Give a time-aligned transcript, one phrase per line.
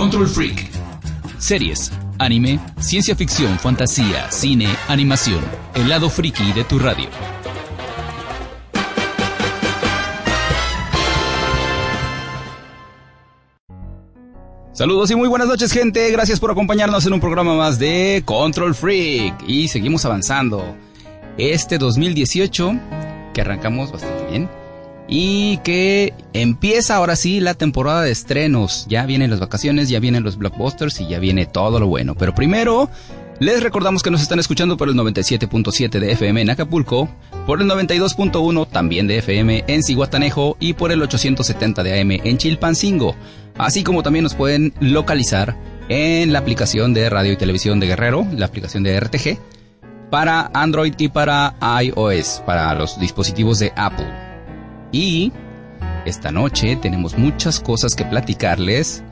[0.00, 0.70] Control Freak.
[1.36, 5.44] Series, anime, ciencia ficción, fantasía, cine, animación.
[5.74, 7.06] El lado friki de tu radio.
[14.72, 18.74] Saludos y muy buenas noches gente, gracias por acompañarnos en un programa más de Control
[18.74, 20.76] Freak y seguimos avanzando.
[21.36, 22.72] Este 2018,
[23.34, 24.59] que arrancamos bastante bien,
[25.12, 28.86] y que empieza ahora sí la temporada de estrenos.
[28.88, 32.14] Ya vienen las vacaciones, ya vienen los blockbusters y ya viene todo lo bueno.
[32.14, 32.88] Pero primero,
[33.40, 37.08] les recordamos que nos están escuchando por el 97.7 de FM en Acapulco,
[37.44, 42.38] por el 92.1 también de FM en Ciguatanejo y por el 870 de AM en
[42.38, 43.16] Chilpancingo.
[43.58, 45.56] Así como también nos pueden localizar
[45.88, 49.38] en la aplicación de radio y televisión de Guerrero, la aplicación de RTG,
[50.08, 54.29] para Android y para iOS, para los dispositivos de Apple.
[54.92, 55.32] Y
[56.04, 59.02] esta noche tenemos muchas cosas que platicarles.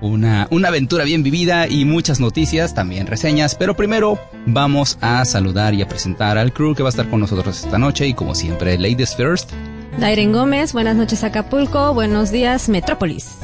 [0.00, 3.54] Una, una aventura bien vivida y muchas noticias, también reseñas.
[3.54, 7.20] Pero primero vamos a saludar y a presentar al crew que va a estar con
[7.20, 8.06] nosotros esta noche.
[8.06, 9.52] Y como siempre, Ladies First.
[9.98, 13.38] Dairen Gómez, buenas noches Acapulco, buenos días Metrópolis.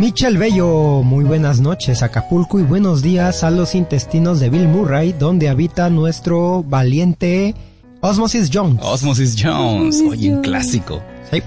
[0.00, 5.12] Michel Bello, muy buenas noches Acapulco y buenos días a los intestinos de Bill Murray,
[5.12, 7.54] donde habita nuestro valiente
[8.02, 8.80] Osmosis Jones.
[8.82, 11.02] Osmosis Jones, oye, un clásico.
[11.30, 11.42] Sí.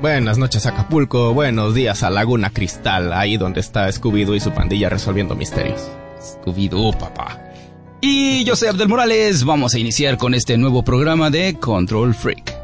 [0.00, 4.88] Buenas noches Acapulco, buenos días a Laguna Cristal, ahí donde está Scooby-Doo y su pandilla
[4.88, 5.80] resolviendo misterios.
[6.20, 7.40] Scooby-Doo, papá.
[8.00, 12.61] Y yo soy Abdel Morales, vamos a iniciar con este nuevo programa de Control Freak.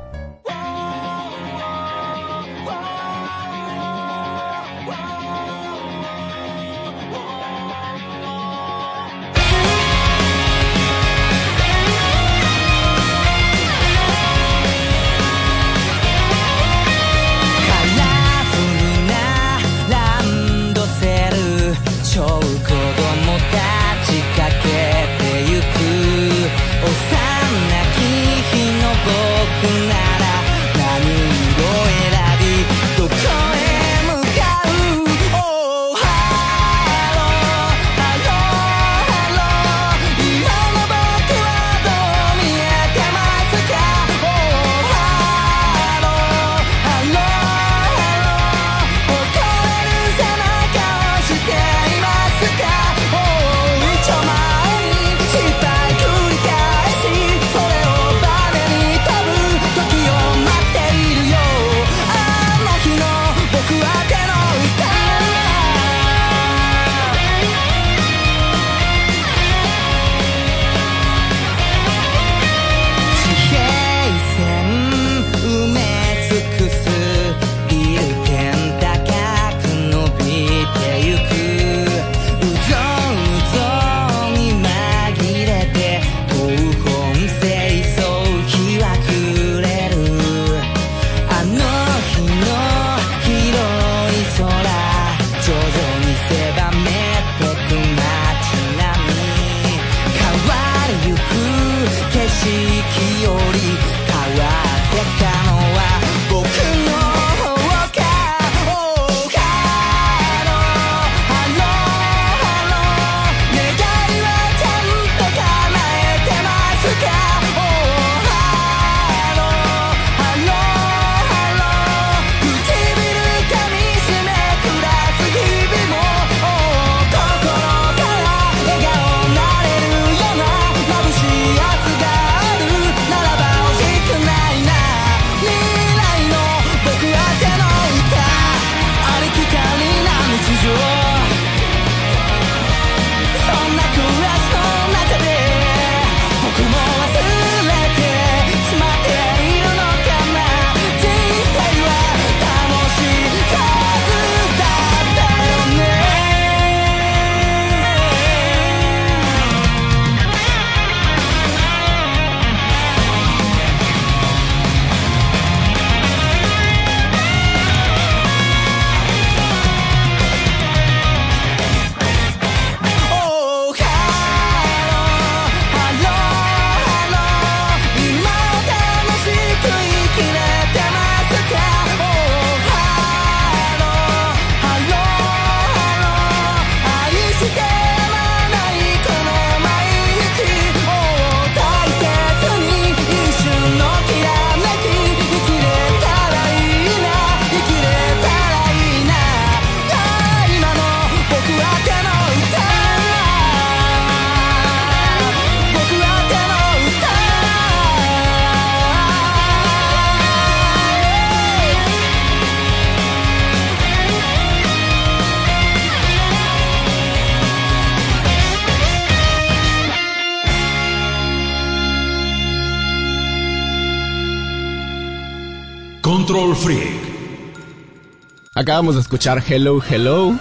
[228.59, 230.37] Acabamos de escuchar Hello Hello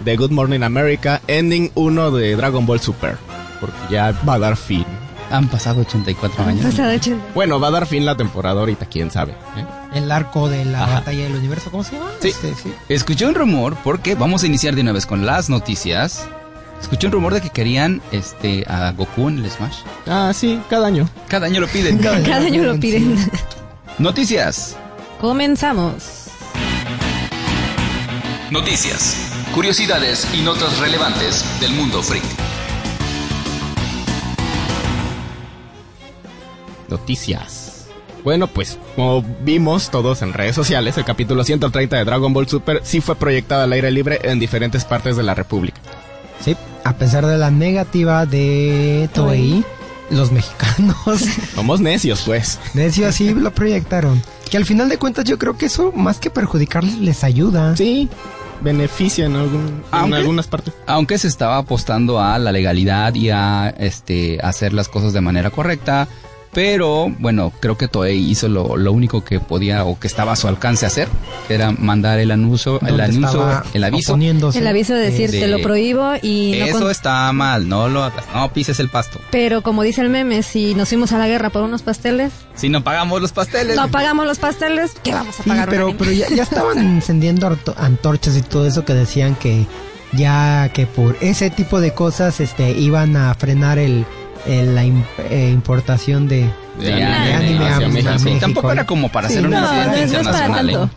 [0.00, 3.16] de Good Morning America, ending 1 de Dragon Ball Super.
[3.62, 4.84] Porque ya va a dar fin.
[5.30, 6.66] Han pasado 84 años.
[6.66, 7.24] Pasado 80.
[7.34, 9.32] Bueno, va a dar fin la temporada ahorita, quién sabe.
[9.32, 9.64] ¿eh?
[9.94, 10.94] El arco de la Ajá.
[10.96, 12.10] batalla del universo, ¿cómo se llama?
[12.20, 12.28] Sí.
[12.28, 12.74] Este, sí.
[12.90, 16.26] Escuché un rumor, porque vamos a iniciar de una vez con las noticias.
[16.78, 19.78] Escuché un rumor de que querían este a Goku en el Smash.
[20.06, 21.08] Ah, sí, cada año.
[21.26, 21.96] Cada año lo piden.
[22.02, 23.16] Cada año lo piden.
[23.98, 24.76] Noticias.
[25.22, 26.21] Comenzamos.
[28.52, 29.16] Noticias.
[29.54, 32.22] Curiosidades y notas relevantes del mundo freak.
[36.90, 37.86] Noticias.
[38.22, 42.82] Bueno, pues como vimos todos en redes sociales, el capítulo 130 de Dragon Ball Super
[42.84, 45.80] sí fue proyectado al aire libre en diferentes partes de la República.
[46.44, 46.54] Sí,
[46.84, 49.64] a pesar de la negativa de Toei,
[50.10, 50.96] los mexicanos,
[51.54, 52.58] Somos necios, pues.
[52.74, 54.22] de hecho así lo proyectaron.
[54.50, 57.74] Que al final de cuentas yo creo que eso, más que perjudicarles, les ayuda.
[57.74, 58.10] Sí,
[58.62, 60.72] beneficia en, algún- en algunas partes.
[60.86, 65.50] Aunque se estaba apostando a la legalidad y a este hacer las cosas de manera
[65.50, 66.08] correcta,
[66.52, 70.36] pero bueno, creo que Toei hizo lo, lo único que podía o que estaba a
[70.36, 71.08] su alcance hacer,
[71.48, 74.16] que era mandar el anuncio, el anuncio, el aviso.
[74.54, 77.88] El aviso de decir, de- te lo prohíbo y no Eso con- está mal, no
[77.88, 79.18] lo no pises el pasto.
[79.30, 82.68] Pero como dice el meme, si nos fuimos a la guerra por unos pasteles, Si
[82.68, 83.74] no pagamos los pasteles.
[83.76, 85.68] no pagamos los pasteles, ¿qué vamos a Sí, pagar?
[85.70, 89.66] pero, pero ya, ya estaban encendiendo antorchas y todo eso que decían que
[90.12, 94.04] ya que por ese tipo de cosas este iban a frenar el,
[94.46, 98.12] el- la eh, importación de, de De anime anime hacia a México.
[98.24, 98.40] México.
[98.40, 100.70] Tampoco era como para Sí, hacer un no, incidente no internacional.
[100.70, 100.88] ¿eh?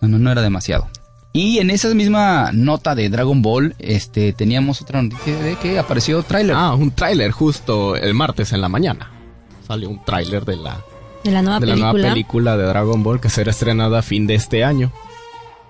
[0.00, 0.88] No, no, no era demasiado.
[1.32, 6.22] Y en esa misma nota de Dragon Ball, este, teníamos otra noticia de que apareció
[6.22, 6.54] tráiler.
[6.56, 9.10] Ah, un tráiler justo el martes en la mañana.
[9.66, 10.78] Salió un tráiler de la,
[11.24, 11.92] de la nueva de la película.
[11.92, 14.92] nueva película de Dragon Ball que será estrenada a fin de este año.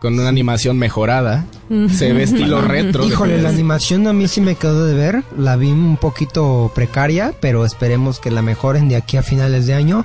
[0.01, 1.47] Con una animación mejorada.
[1.91, 3.05] Se ve estilo retro.
[3.05, 5.23] Híjole, la animación a mí sí me quedó de ver.
[5.39, 9.75] La vi un poquito precaria, pero esperemos que la mejoren de aquí a finales de
[9.75, 10.05] año.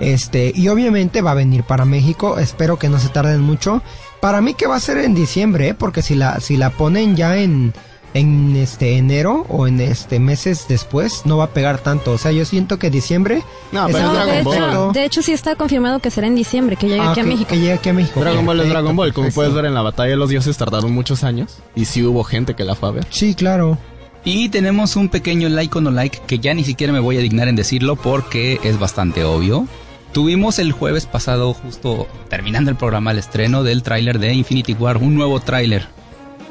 [0.00, 2.38] Este, y obviamente va a venir para México.
[2.38, 3.82] Espero que no se tarden mucho.
[4.20, 5.74] Para mí que va a ser en diciembre, ¿eh?
[5.74, 7.72] porque si la, si la ponen ya en,
[8.14, 12.12] en este enero o en este meses después, no va a pegar tanto.
[12.12, 14.56] O sea, yo siento que diciembre No, pero de, Ball.
[14.56, 17.24] hecho, de hecho, sí está confirmado que será en diciembre, que llegue Ah, aquí a
[17.24, 17.48] México.
[17.50, 18.20] Que llegue aquí a México.
[18.20, 19.12] Dragon Ball es Dragon Ball.
[19.12, 19.34] Como perfecto.
[19.40, 21.58] puedes ver en la batalla de los dioses tardaron muchos años.
[21.74, 23.06] Y sí hubo gente que la fue a ver.
[23.10, 23.78] Sí, claro.
[24.24, 27.20] Y tenemos un pequeño like o no like que ya ni siquiera me voy a
[27.20, 29.66] dignar en decirlo porque es bastante obvio.
[30.12, 34.96] Tuvimos el jueves pasado, justo terminando el programa, el estreno del tráiler de Infinity War,
[34.96, 35.86] un nuevo tráiler.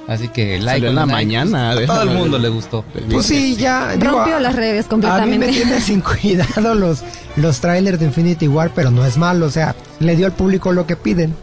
[0.08, 2.86] Así que like Salió en la like, mañana, A todo el mundo le gustó.
[3.12, 3.92] Pues sí, ya.
[3.96, 5.48] digo, Rompió a- las redes A mí me completamente.
[5.50, 7.04] tiene sin cuidado los,
[7.36, 10.72] los trailers de Infinity War, pero no es malo, o sea, le dio al público
[10.72, 11.36] lo que piden.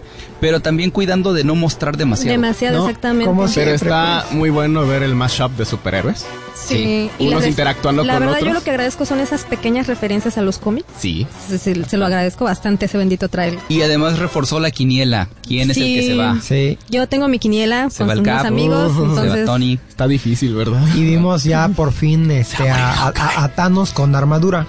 [0.44, 2.32] Pero también cuidando de no mostrar demasiado.
[2.32, 2.86] Demasiado, ¿no?
[2.86, 3.24] exactamente.
[3.24, 6.26] ¿Cómo se- Pero está muy bueno ver el mashup de superhéroes.
[6.54, 7.08] Sí.
[7.18, 8.54] Y Unos interactuando La con verdad, yo otros.
[8.56, 10.86] lo que agradezco son esas pequeñas referencias a los cómics.
[10.98, 11.26] Sí.
[11.48, 13.58] Se, se- se lo agradezco bastante ese bendito trailer.
[13.70, 15.28] Y además reforzó la quiniela.
[15.48, 16.06] ¿Quién es el que Sí.
[16.08, 16.38] se va?
[16.42, 16.78] Sí.
[16.90, 19.46] Yo tengo mi quiniela Se con va el unos Cap, amigos, uh, se va entonces
[19.46, 19.78] Tony.
[19.88, 20.86] Está difícil, ¿verdad?
[20.94, 24.66] Y vimos ya por fin este, a, a- a Thanos con armadura.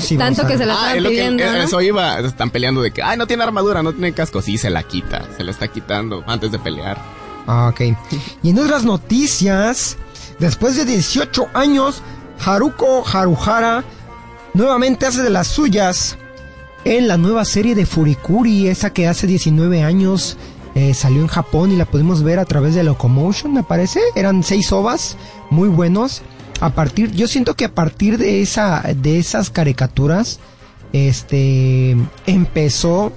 [0.00, 0.16] Sí.
[0.16, 1.56] Tanto que se la Ah, estaban es lo que- pidiendo, ¿no?
[1.58, 2.18] eso iba.
[2.20, 4.40] Están peleando de que, ay, no tiene armadura, no tiene casco.
[4.42, 5.26] Sí, se la quita.
[5.36, 6.98] Se la está quitando antes de pelear.
[7.46, 7.80] Ah, ok.
[8.42, 9.96] Y en otras noticias,
[10.38, 12.02] después de 18 años,
[12.44, 13.84] Haruko Haruhara
[14.54, 16.16] nuevamente hace de las suyas
[16.84, 20.36] en la nueva serie de Furikuri, esa que hace 19 años
[20.74, 24.00] eh, salió en Japón y la pudimos ver a través de Locomotion, me parece.
[24.14, 25.16] Eran seis ovas
[25.50, 26.22] muy buenos.
[26.60, 30.40] A partir, yo siento que a partir de esa, de esas caricaturas,
[30.92, 31.96] este,
[32.26, 33.12] empezó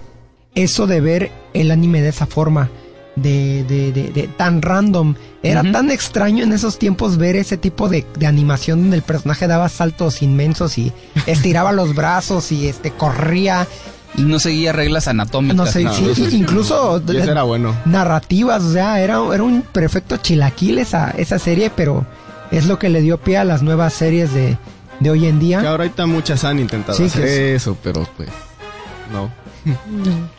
[0.54, 2.70] eso de ver el anime de esa forma,
[3.16, 5.16] de, de, de, de tan random.
[5.44, 9.48] Era tan extraño en esos tiempos ver ese tipo de, de animación donde el personaje
[9.48, 10.94] daba saltos inmensos y
[11.26, 13.68] estiraba los brazos y este corría.
[14.18, 15.56] No seguía reglas anatómicas.
[15.56, 17.76] No sé, no, sí, eso incluso Y eso era bueno.
[17.86, 22.06] narrativas, o sea, era, era un perfecto chilaquil esa, esa serie, pero
[22.52, 24.58] es lo que le dio pie a las nuevas series de,
[25.00, 25.70] de hoy en Que día.
[25.70, 28.30] ahorita muchas han intentado Sí, hacer que eso, pero pues.
[29.12, 29.30] No,
[29.66, 29.76] no,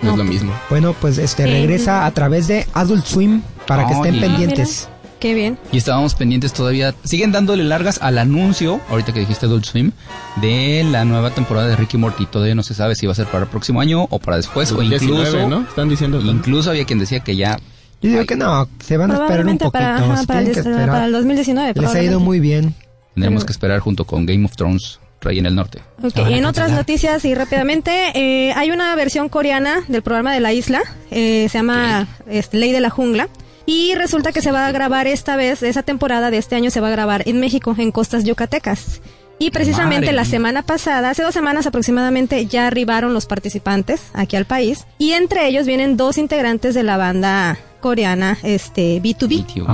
[0.03, 0.53] No, es lo mismo.
[0.71, 4.89] Bueno, pues este regresa a través de Adult Swim para que estén pendientes.
[5.21, 5.57] Qué bien.
[5.71, 6.95] Y estábamos pendientes todavía.
[7.05, 9.93] Siguen dándole largas al anuncio, ahorita que dijiste Adult Swim,
[10.41, 12.27] de la nueva temporada de Ricky Morty.
[12.27, 14.73] Todavía no se sabe si va a ser para el próximo año o para después,
[14.73, 15.49] o 19, incluso.
[15.49, 15.61] ¿no?
[15.61, 16.21] Están diciendo.
[16.21, 17.57] Incluso había quien decía que ya.
[18.03, 19.71] Yo digo que no, se van a esperar un poquito.
[19.71, 20.53] para, ajá, se para, el,
[20.89, 21.81] para el 2019.
[21.81, 22.75] Les ha ido muy bien.
[23.15, 25.79] Tendremos Pero- que esperar junto con Game of Thrones Rey en el norte.
[26.03, 30.41] Ok, Ah, en otras noticias y rápidamente, eh, hay una versión coreana del programa de
[30.41, 30.81] la isla,
[31.13, 33.29] eh, se llama este, Ley de la Jungla,
[33.65, 36.81] y resulta que se va a grabar esta vez, esa temporada de este año se
[36.81, 39.01] va a grabar en México, en costas yucatecas.
[39.39, 44.35] Y precisamente Madre la semana pasada, hace dos semanas aproximadamente, ya arribaron los participantes aquí
[44.37, 49.45] al país, y entre ellos vienen dos integrantes de la banda coreana, este, B2B.
[49.45, 49.71] BTOB.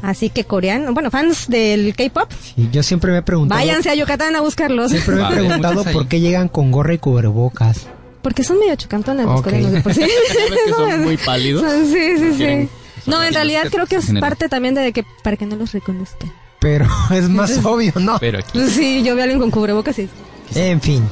[0.00, 0.02] Ok.
[0.02, 3.60] Así que coreano, bueno, fans del K-pop, Sí, yo siempre me he preguntado.
[3.60, 4.90] váyanse a Yucatán a buscarlos.
[4.90, 7.86] Siempre me he Vale, preguntado por qué llegan con gorra y cubrebocas.
[8.22, 9.44] Porque son medio chocantones los Ok.
[9.44, 10.00] coreanos de por sí.
[10.66, 11.62] que son muy pálidos?
[11.62, 12.36] Son- Sí, sí, sí.
[12.38, 12.68] Quieren-
[13.06, 14.30] No, en realidad creo que es General.
[14.30, 16.32] parte también de que para que no los reconozcan.
[16.58, 18.18] Pero es más obvio, ¿no?
[18.18, 18.58] Pero aquí.
[18.70, 20.08] Sí, yo veo a alguien con cubrebocas y...
[20.54, 21.02] En fin.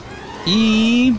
[0.46, 1.14] Y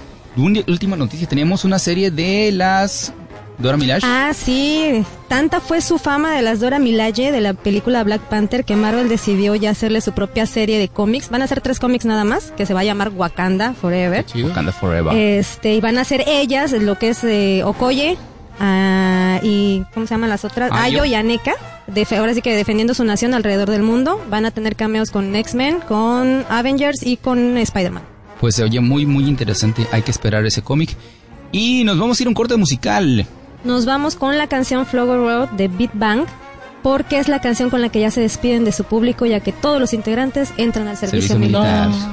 [0.68, 3.14] última noticia, tenemos una serie de las
[3.58, 4.06] Dora Milaje.
[4.06, 5.04] Ah, sí.
[5.28, 9.10] Tanta fue su fama de las Dora Milaje de la película Black Panther que Marvel
[9.10, 11.30] decidió ya hacerle su propia serie de cómics.
[11.30, 14.26] Van a ser tres cómics nada más, que se va a llamar Wakanda Forever.
[14.44, 15.16] Wakanda Forever.
[15.16, 18.18] Este, y van a ser ellas, lo que es eh, Okoye
[18.60, 20.72] ah, y ¿cómo se llaman las otras?
[20.72, 21.02] Ayo.
[21.02, 21.54] Ayo y Aneka.
[22.18, 24.24] Ahora sí que defendiendo su nación alrededor del mundo.
[24.30, 28.04] Van a tener cameos con X-Men, con Avengers y con Spider-Man.
[28.40, 29.86] Pues se oye muy, muy interesante.
[29.92, 30.96] Hay que esperar ese cómic.
[31.52, 33.28] Y nos vamos a ir a un corte musical.
[33.64, 36.26] Nos vamos con la canción Flower Road de Beat Bang.
[36.82, 39.54] Porque es la canción con la que ya se despiden de su público, ya que
[39.54, 41.88] todos los integrantes entran al servicio, Servicio militar.
[41.88, 42.10] militar.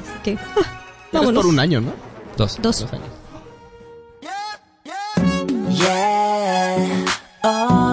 [0.00, 1.92] Así que, ah, es por un año, ¿no?
[2.36, 2.58] Dos.
[2.62, 2.80] Dos.
[2.82, 3.06] Dos años.
[5.70, 7.04] Yeah.
[7.42, 7.91] Oh.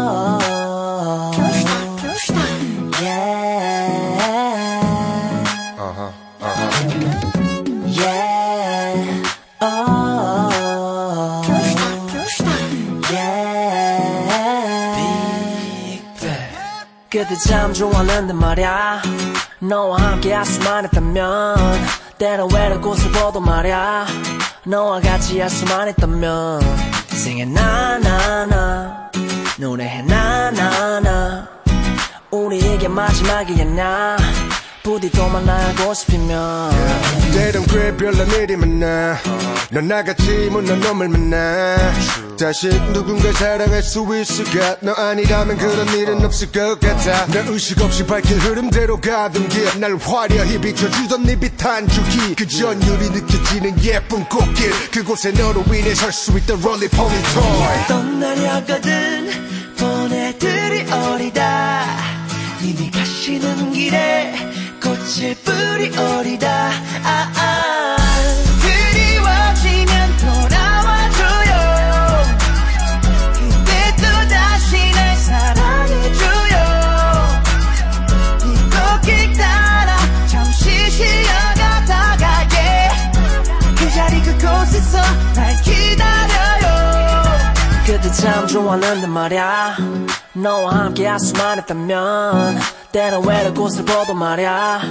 [17.12, 19.02] 그때 참 좋았는데 말야.
[19.60, 21.58] 너와 함께 할 수만 있다면
[22.20, 24.06] 때론 외로운 곳을 보도 말야.
[24.66, 26.62] 너와 같이 할 수만 있다면
[27.12, 29.10] Singing 나나나
[29.58, 31.48] 노래해 나나나.
[32.30, 34.18] 우리 이게 마지막이었나
[34.84, 36.72] 부디 또 만나고 싶으면.
[37.34, 39.18] 때론 꽤 별난 일이 많아
[39.72, 41.78] 넌 나같이 못난 놈을 만나.
[42.40, 44.78] 다시 누군가 사랑할 수 있을까?
[44.82, 47.26] 너 아니라면 그런 일은 없을 것 같아.
[47.28, 49.80] 나 의식 없이 밝힌 흐름대로 가던 길.
[49.80, 52.36] 날 화려히 비춰주던 네 빛한 줄기.
[52.36, 54.72] 그 전율이 느껴지는 예쁜 꽃길.
[54.92, 59.30] 그곳에 너로 인해 설 수 있던 롤리폴리 토이 떠나려거든
[59.78, 61.86] 보내들이 어리다.
[62.62, 64.34] 이미 가시는 길에
[65.10, 66.70] 꽃을 뿌리 어리다
[67.04, 67.98] 아, 아.
[68.62, 71.54] 그리워지면 돌아와줘요
[73.34, 76.58] 그때 또 다시 날 사랑해줘요
[78.46, 79.98] 이 꽃길 따라
[80.28, 82.94] 잠시 쉬어가다가 yeah.
[83.78, 85.02] 그 자리 그곳에서
[85.34, 86.68] 날 기다려요
[87.84, 89.76] 그때 참 좋았는데 말야
[90.42, 92.60] 너와 함께 할 수만 있다면
[92.92, 94.82] 때론 외로운 곳을 보도 말야.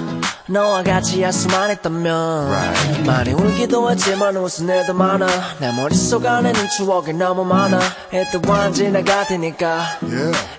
[0.50, 5.26] 너와 같이 할 수만 있다면 많이 울기도 했지만 웃은 일도 많아.
[5.58, 7.78] 내 머릿속 안에는 추억이 너무 많아.
[8.12, 9.98] 이따 지나갈 테니까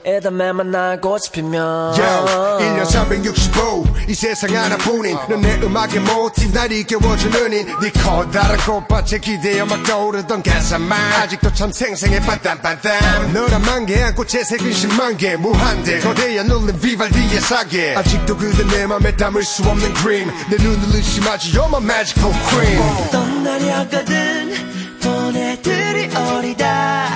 [0.05, 6.53] 일단 매 만 나고 싶으면 Yo, 1년 365, 이 세상 하나뿐인 넌 내 음악의 모티브
[6.53, 14.03] 날 이겨워주는 인네 커다란 꽃밭에 기대어 막 떠오르던 가사만 아직도 참 생생해 빤딴빤딴 너란 만개
[14.03, 15.99] 안고 채색은 10만 개 무한대.
[15.99, 20.31] 거대한 울림 비발디의 사계 아직도 그대 내 맘에 담을 수 없는 그림.
[20.49, 23.09] 내 눈을 의심하지 You're my magical queen.
[23.11, 24.53] 떠나려거든
[25.01, 27.09] 보내들이 어리다.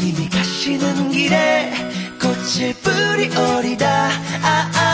[0.00, 1.72] 이미 가시는 길에
[2.20, 4.10] 꽃을 뿌리 어리다.
[4.42, 4.93] 아, 아.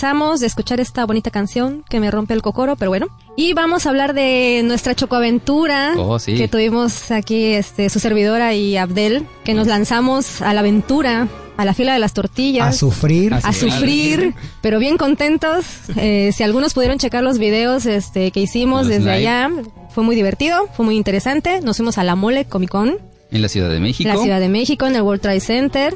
[0.00, 3.06] Regresamos de escuchar esta bonita canción que me rompe el cocoro, pero bueno.
[3.34, 6.34] Y vamos a hablar de nuestra chocoaventura Oh, sí.
[6.34, 11.64] que tuvimos aquí, este, su servidora y Abdel, que nos lanzamos a la aventura, a
[11.64, 12.66] la fila de las tortillas.
[12.68, 13.32] A sufrir.
[13.32, 15.64] A a sufrir, pero bien contentos.
[15.96, 19.12] Eh, si algunos pudieron checar los videos este, que hicimos Los desde live.
[19.28, 19.50] allá,
[19.94, 21.62] fue muy divertido, fue muy interesante.
[21.62, 22.98] Nos fuimos a la Mole Comic Con,
[23.30, 24.10] En la Ciudad de México.
[24.10, 25.94] la Ciudad de México, en el World Trade Center.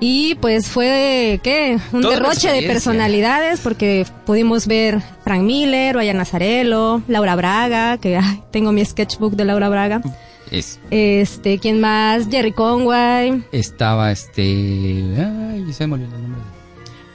[0.00, 1.78] Y pues fue, ¿qué?
[1.92, 8.16] Un Toda derroche de personalidades porque pudimos ver Frank Miller, Vaya Nazarelo, Laura Braga, que
[8.16, 10.02] ay, tengo mi sketchbook de Laura Braga.
[10.50, 12.28] Es- Este, ¿quién más?
[12.30, 14.42] Jerry Conway, estaba este.
[14.42, 16.42] Ay, se me olvidó el nombre.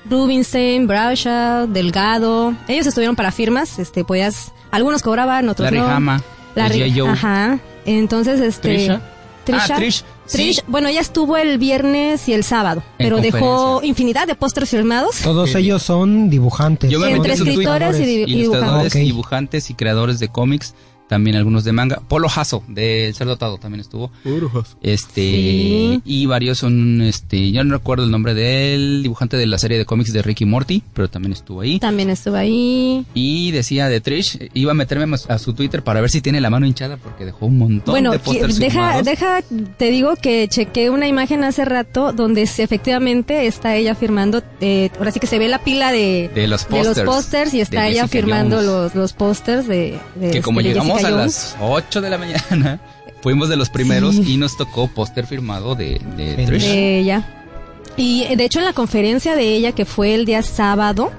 [0.10, 2.56] Rubinstein, Bradshaw, Delgado.
[2.68, 5.88] Ellos estuvieron para firmas, este, podías, algunos cobraban, otros Larry no.
[5.88, 6.24] Hama,
[6.56, 6.92] Larry.
[6.98, 7.10] Joe.
[7.10, 7.60] ajá.
[7.86, 8.70] Entonces, este.
[8.70, 9.02] Trisha.
[9.52, 9.74] Trisha.
[9.76, 10.62] Ah, Trish, Trish, sí.
[10.68, 15.18] bueno, ella estuvo el viernes y el sábado, En pero dejó infinidad de pósters firmados.
[15.24, 16.90] Todos ellos son dibujantes.
[16.92, 18.96] Yo me Entre escritores y, Ilustradores, dibujantes.
[18.96, 19.02] Ok.
[19.02, 20.74] dibujantes y creadores de cómics.
[21.10, 22.02] También algunos de manga.
[22.08, 24.12] Polo Hasso, de Ser Dotado, también estuvo.
[24.82, 26.02] Este, Sí.
[26.06, 29.86] y varios son, este, yo no recuerdo el nombre del dibujante de la serie de
[29.86, 31.80] cómics de Ricky Morty, pero también estuvo ahí.
[31.80, 33.06] También estuvo ahí.
[33.14, 36.50] Y decía de Trish, iba a meterme a su Twitter para ver si tiene la
[36.50, 39.42] mano hinchada porque dejó un montón Bueno, de pósters deja, deja,
[39.78, 44.90] te digo que chequé una imagen hace rato donde se- efectivamente está ella firmando, eh,
[44.98, 47.54] ahora sí que se ve la pila de, De los de los pósters.
[47.54, 48.68] y está ella Jessica firmando Jones.
[48.70, 52.18] los, los pósters de, de, que como este, de llegamos a las 8 de la
[52.18, 52.80] mañana,
[53.22, 54.34] fuimos de los primeros Sí.
[54.34, 56.64] y nos tocó póster firmado de, de De Trish.
[56.64, 57.36] de ella.
[57.98, 61.12] Y de hecho en la conferencia de ella que fue el día sábado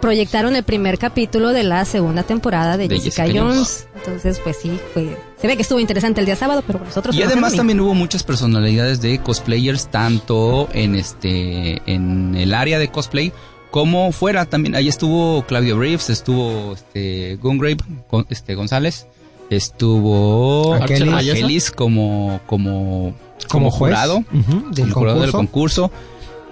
[0.00, 3.56] proyectaron el primer capítulo de la segunda temporada de, De Jessica, Jessica Jones.
[3.56, 3.86] Jones.
[3.96, 7.22] Entonces pues sí, fue, se ve que estuvo interesante el día sábado, pero nosotros Y
[7.22, 13.32] además también hubo muchas personalidades de cosplayers, tanto en este, en el área de cosplay
[13.74, 14.46] como fuera.
[14.46, 19.08] También ahí estuvo Claudio Reeves, estuvo este Gungrave, con- este González,
[19.50, 20.74] estuvo.
[20.74, 23.14] Arkelis como como
[23.48, 25.90] como juez jurado, ujú, del como jurado del concurso.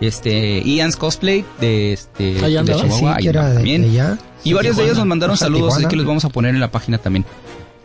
[0.00, 2.80] Este Ian's cosplay de este de andaba.
[2.82, 3.82] Sí, Chihuahua, ahí de, también.
[3.82, 4.18] de allá.
[4.42, 6.72] Y varios de ellos nos mandaron saludos, así que los vamos a poner en la
[6.72, 7.24] página también.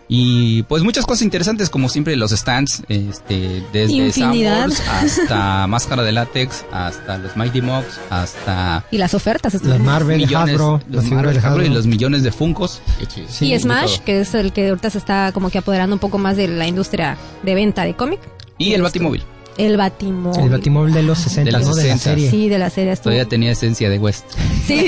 [0.10, 4.70] Y pues muchas cosas interesantes, como siempre, los stands, este, desde Infinidad.
[4.70, 9.54] Samuels hasta Máscara de Látex, hasta los Mighty Mugs, hasta Y las ofertas.
[9.56, 9.80] Los.
[9.82, 12.82] Marvel, millones, Hasbro, los figuras Marvel, de Hasbro y los millones de Funkos.
[13.28, 16.18] Sí, y Smash, que es el que ahorita se está como que apoderando un poco
[16.18, 18.22] más de la industria de venta de cómic.
[18.58, 19.24] Y el Batimóvil.
[19.58, 20.40] El Batimóvil.
[20.42, 21.76] El Batimóvil de los 60, De los ¿no?
[21.76, 22.04] De la 60.
[22.04, 22.32] serie.
[22.32, 22.94] Sí, de la serie.
[22.94, 24.24] estuvo- Todavía tenía esencia de West.
[24.66, 24.86] Sí,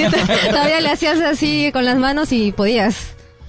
[0.49, 2.95] todavía le hacías así con las manos y podías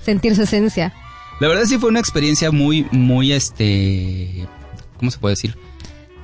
[0.05, 0.93] sentir su esencia.
[1.41, 4.47] La verdad sí fue una experiencia muy, muy, este,
[4.99, 5.57] ¿cómo se puede decir?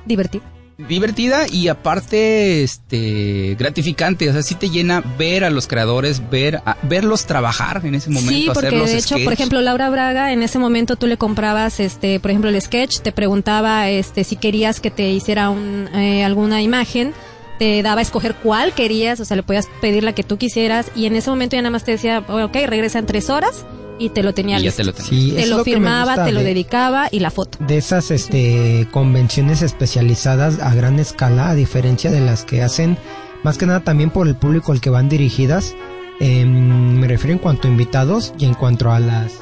[0.05, 0.43] Divertido.
[0.87, 6.57] divertida y aparte este gratificante, o sea, sí te llena ver a los creadores, ver
[6.67, 9.89] a- verlos trabajar en ese momento, Sí, hacer porque los de hecho, por ejemplo, Laura
[9.89, 14.23] Braga, en ese momento tú le comprabas, este, por ejemplo, el sketch, te preguntaba, este,
[14.23, 17.11] si querías que te hiciera un, eh, alguna imagen,
[17.57, 20.91] te daba a escoger cuál querías, o sea, le podías pedir la que tú quisieras,
[20.95, 23.65] y en ese momento ya nada más te decía, ok, regresa en tres horas,
[23.99, 24.83] y te lo tenía y ya listo.
[24.83, 25.05] te lo.
[25.07, 27.57] Sí, Te lo me firmaba, te lo de- dedicaba y la foto.
[27.61, 32.97] de esas este convenciones especializadas a gran escala a diferencia de las que hacen
[33.43, 35.73] más que nada también por el público al que van dirigidas
[36.19, 39.33] Em, me refiero en cuanto a invitados y en cuanto a las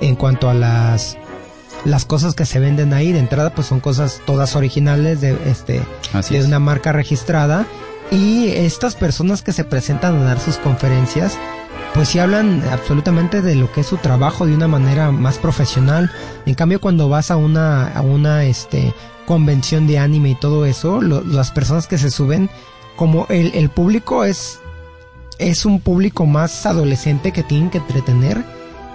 [0.00, 1.16] en cuanto a las
[1.84, 5.80] las cosas que se venden ahí de entrada pues son cosas todas originales de este
[6.12, 6.46] Así de es.
[6.46, 7.66] una marca registrada
[8.10, 11.38] y estas personas que se presentan a dar sus conferencias
[11.94, 16.10] pues sí hablan absolutamente de lo que es su trabajo de una manera más profesional
[16.46, 18.94] en cambio cuando vas a una a una este
[19.26, 22.48] convención de anime y todo eso lo- las personas que se suben
[22.96, 24.60] como el, el público es
[25.38, 28.44] es un público más adolescente que tienen que entretener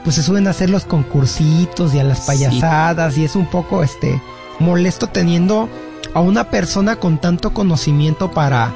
[0.03, 2.27] pues se suben a hacer los concursitos y a las Sí.
[2.27, 4.21] payasadas y es un poco este
[4.59, 5.67] molesto teniendo
[6.13, 8.73] a una persona con tanto conocimiento para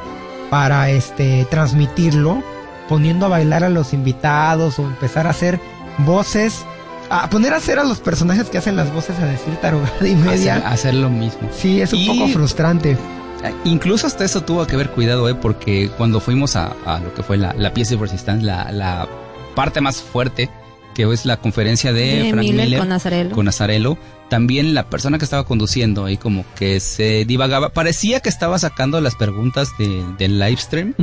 [0.50, 2.42] para este transmitirlo
[2.90, 5.60] poniendo a bailar a los invitados o empezar a hacer
[6.00, 6.66] voces
[7.10, 10.14] a poner a hacer a los personajes que hacen las voces a decir tarugada y
[10.16, 11.48] media hacer, hacer lo mismo.
[11.56, 12.98] sí es un Y- poco frustrante
[13.44, 15.36] Eh, Incluso hasta eso tuvo que haber cuidado, ¿eh?
[15.36, 19.08] Porque cuando fuimos a, a lo que fue la, la pieza de Resistance, la, la
[19.56, 20.50] parte más fuerte
[20.96, 23.36] que es la conferencia de, De Frank Miller Miller, con Azzarello.
[23.36, 23.98] con Azzarello,
[24.30, 29.00] también la persona que estaba conduciendo ahí como que se divagaba, parecía que estaba sacando
[29.02, 30.94] las preguntas de, del live stream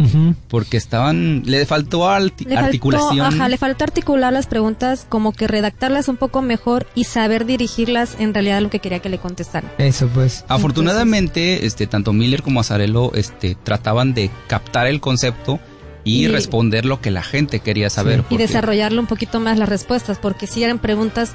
[0.48, 3.18] porque estaban, le faltó arti- Le articulación.
[3.18, 7.46] Faltó, ajá, le faltó articular las preguntas, como que redactarlas un poco mejor y saber
[7.46, 9.70] dirigirlas en realidad a lo que quería que le contestaran.
[9.78, 10.44] Eso pues.
[10.48, 15.60] Afortunadamente, este, tanto Miller como Azarelo, este, trataban de captar el concepto
[16.04, 18.18] y, Y- responder lo que la gente quería saber.
[18.20, 21.32] Y porque desarrollarlo un poquito más las respuestas, porque si eran preguntas...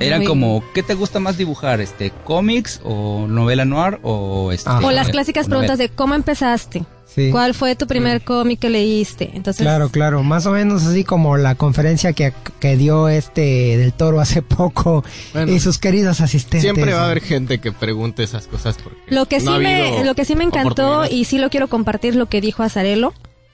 [0.00, 1.80] Eran muy- como, ¿qué te gusta más dibujar?
[1.80, 4.68] Este, cómics o novela noir o este.
[4.70, 4.80] Ah.
[4.82, 5.88] O las clásicas o preguntas novela?
[5.90, 7.30] de cómo empezaste, Sí.
[7.30, 9.30] cuál fue tu primer cómic que leíste.
[9.34, 13.92] Entonces, Claro, claro, más o menos así como la conferencia que, que dio este del
[13.92, 15.52] toro hace poco Bueno.
[15.52, 16.62] y sus queridos asistentes.
[16.62, 20.04] Siempre va a haber gente que pregunte esas cosas porque lo que sí no me,
[20.04, 23.08] lo que sí me encantó y sí lo quiero compartir lo que dijo Azarelo,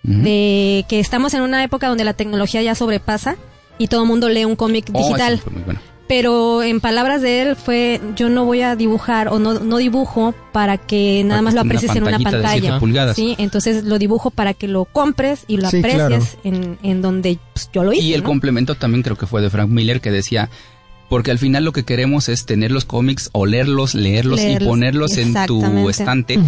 [0.05, 0.23] Ujú.
[0.23, 3.37] de que estamos en una época donde la tecnología ya sobrepasa
[3.77, 5.35] y todo el mundo lee un cómic Oh, digital.
[5.35, 5.81] eso fue muy bueno.
[6.09, 10.35] Pero en palabras de él fue, yo no voy a dibujar o no, no dibujo
[10.53, 12.79] para que nada Para más lo aprecies en una de pantalla.
[12.79, 13.15] pulgadas.
[13.15, 17.39] Sí, entonces lo dibujo para que lo compres y lo Sí, aprecies en, en donde
[17.53, 18.03] pues, yo lo hice.
[18.03, 18.27] Y el ¿no?
[18.29, 20.49] complemento también creo que fue de Frank Miller que decía,
[21.09, 25.17] porque al final lo que queremos es tener los cómics, olerlos, leerlos, y Leerlos, ponerlos
[25.17, 26.39] en tu estante,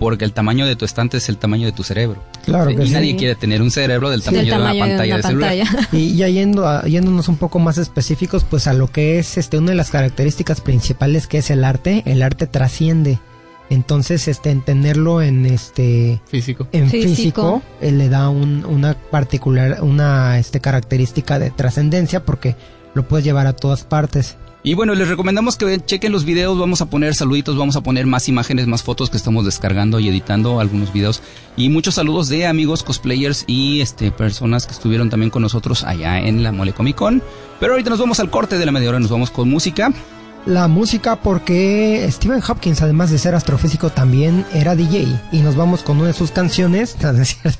[0.00, 2.22] porque el tamaño de tu estante es el tamaño de tu cerebro.
[2.44, 2.92] Claro que y sí.
[2.94, 5.56] nadie quiere tener un cerebro del tamaño, del tamaño de una pantalla de, celular.
[5.58, 5.88] pantalla.
[5.92, 9.58] Y ya yendo a- yéndonos un poco más específicos, pues a lo que es este
[9.58, 13.18] una de las características principales que es el arte, el arte trasciende.
[13.70, 16.66] Entonces, este entenderlo en este físico.
[16.72, 17.14] en Físico.
[17.14, 22.56] físico, eh, le da un- una particular una este característica de trascendencia porque
[22.94, 24.36] lo puedes llevar a todas partes.
[24.64, 28.06] Y bueno, les recomendamos que chequen los videos, vamos a poner saluditos, vamos a poner
[28.06, 31.22] más imágenes, más fotos que estamos descargando y editando algunos videos.
[31.56, 36.18] Y muchos saludos de amigos cosplayers y este personas que estuvieron también con nosotros allá
[36.18, 37.22] en la Mole Comic Con.
[37.60, 39.92] Pero ahorita nos vamos al corte de la media hora, nos vamos con música.
[40.44, 45.06] La música porque Stephen Hopkins, además de ser astrofísico, también era DJ.
[45.30, 46.96] Y nos vamos con una de sus canciones.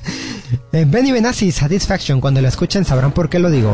[0.71, 2.19] Benny Benassi, Satisfaction.
[2.19, 3.73] Cuando la escuchen sabrán por qué lo digo.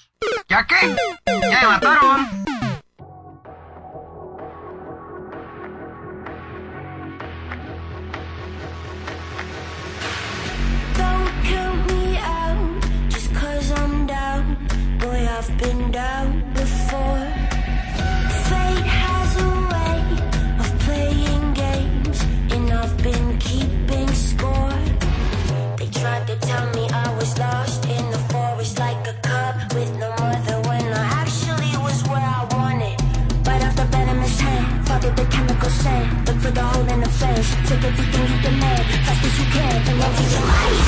[0.51, 0.95] ¿Ya qué?
[1.27, 2.27] ¿Ya me mataron?
[15.41, 17.27] I've been down before.
[18.47, 19.99] Fate has a way
[20.61, 24.83] of playing games, and I've been keeping score.
[25.77, 27.90] They tried to tell me I was lost
[37.19, 37.69] the hole in the fence.
[37.69, 40.80] Take everything you demand, fast as you can, and run for your life.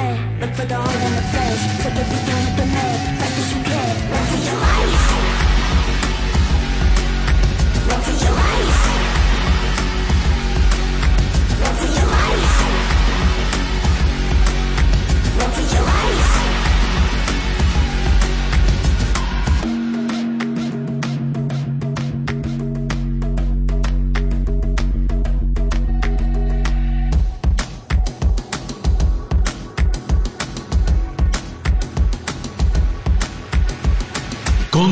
[0.00, 0.40] Scent.
[0.40, 1.79] Look for the hole in the fence.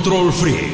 [0.08, 0.64] Control Freak.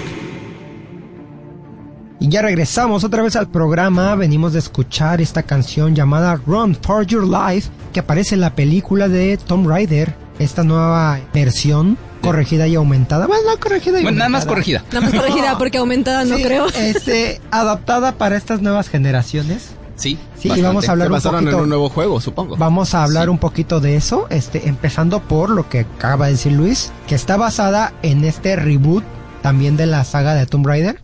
[2.20, 4.14] Y ya regresamos otra vez al programa.
[4.14, 9.08] Venimos de escuchar esta canción llamada Run for Your Life, que aparece en la película
[9.08, 10.14] de Tomb Raider.
[10.38, 13.26] Esta nueva versión corregida y aumentada.
[13.26, 14.84] Bueno, no corregida y Bueno, nada más corregida.
[14.92, 16.66] Nada más corregida porque aumentada no Sí, creo.
[16.68, 19.70] Este, adaptada para estas nuevas generaciones.
[19.96, 20.16] Sí.
[20.38, 21.50] Sí, y vamos a hablar un poquito.
[21.50, 22.56] en un nuevo juego, supongo.
[22.56, 26.52] Vamos a hablar un poquito de eso, este, empezando por lo que acaba de decir
[26.52, 29.02] Luis, que está basada en este reboot
[29.44, 31.02] también de la saga de Tomb Raider,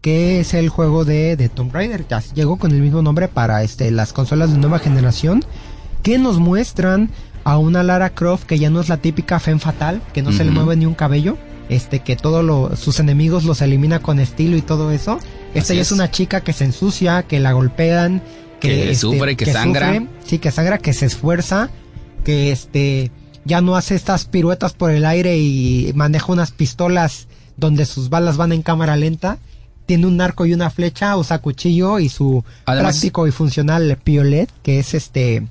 [0.00, 3.62] que es el juego de, de Tomb Raider, ya llegó con el mismo nombre para
[3.62, 5.44] este, las consolas de nueva generación,
[6.02, 7.10] que nos muestran
[7.44, 10.42] a una Lara Croft que ya no es la típica femme fatal, que no se
[10.42, 11.36] le mueve ni un cabello,
[11.68, 15.18] este, que todos sus enemigos los elimina con estilo y todo eso.
[15.52, 15.88] Esta ya es.
[15.88, 15.92] es.
[15.92, 18.22] una chica que se ensucia, que la golpean,
[18.58, 19.88] Que este, sufre, que sangra.
[19.92, 21.68] sufre, sí, que sangra, que se esfuerza,
[22.24, 23.10] que este
[23.44, 28.36] ya no hace estas piruetas por el aire y maneja unas pistolas donde sus balas
[28.36, 29.38] van en cámara lenta.
[29.86, 34.48] Tiene un arco y una flecha, usa cuchillo y su Además- práctico y funcional piolet,
[34.62, 35.46] que es este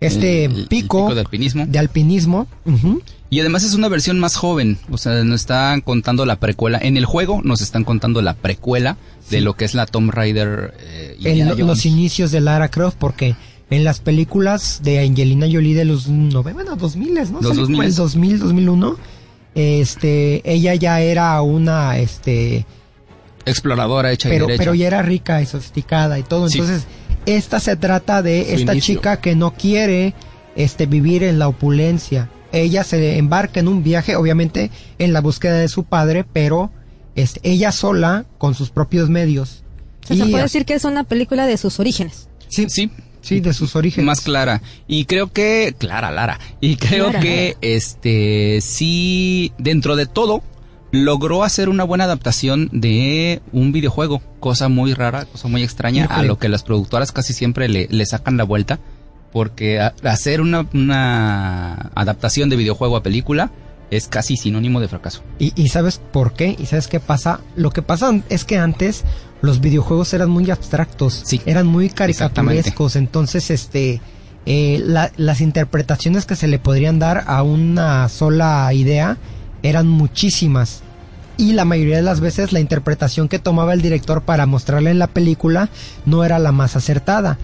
[0.00, 1.66] este El- el pico, pico de alpinismo.
[1.66, 2.46] de alpinismo.
[2.66, 3.00] Ujú.
[3.30, 6.78] Y además es una versión más joven, o sea, nos están contando la precuela.
[6.80, 8.96] En el juego nos están contando la precuela
[9.30, 12.96] de lo que es la Tomb Raider eh, en lo- los inicios de Lara Croft,
[12.98, 13.34] porque
[13.70, 17.40] en las películas de Angelina Jolie de los nove- bueno, 2000, ¿no?
[17.40, 17.84] Los Salió como 2000s.
[17.86, 18.96] el 2000, 2001.
[19.54, 22.66] Este, ella ya era una, este,
[23.46, 24.62] Exploradora hecha y pero, derecha.
[24.62, 26.48] pero ya era rica y sofisticada y todo.
[26.48, 26.58] Sí.
[26.58, 26.86] Entonces,
[27.26, 28.94] esta se trata de Su esta inicio.
[28.96, 30.14] chica que no quiere
[30.56, 32.30] este vivir en la opulencia.
[32.52, 36.70] Ella se embarca en un viaje, obviamente, en la búsqueda de su padre, pero
[37.16, 39.62] este, ella sola, con sus propios medios.
[40.04, 42.28] O sea, se Y- puede decir que es una película de sus orígenes.
[42.48, 42.90] Sí, Sí,
[43.24, 44.06] sí, de sus orígenes.
[44.06, 44.62] más clara.
[44.86, 46.38] Y creo que, Clara, Lara.
[46.60, 47.20] Y creo Clara.
[47.20, 50.42] que, este, sí, dentro de todo,
[50.92, 54.22] logró hacer una buena adaptación de un videojuego.
[54.40, 58.06] Cosa muy rara, cosa muy extraña, a lo que las productoras casi siempre le, le
[58.06, 58.78] sacan la vuelta.
[59.32, 63.50] Porque a- hacer una, una adaptación de videojuego a película
[63.90, 65.22] es casi sinónimo de fracaso.
[65.40, 66.54] Y, y sabes por qué?
[66.58, 67.40] ¿Y sabes qué pasa?
[67.56, 69.04] Lo que pasa es que antes
[69.44, 71.40] los videojuegos eran muy abstractos, Sí.
[71.46, 74.00] eran muy caricaturescos, entonces este
[74.46, 79.16] eh, la- las interpretaciones que se le podrían dar a una sola idea
[79.62, 80.82] eran muchísimas.
[81.38, 84.98] Y la mayoría de las veces la interpretación que tomaba el director para mostrarla en
[84.98, 85.70] la película
[86.04, 87.38] no era la más acertada.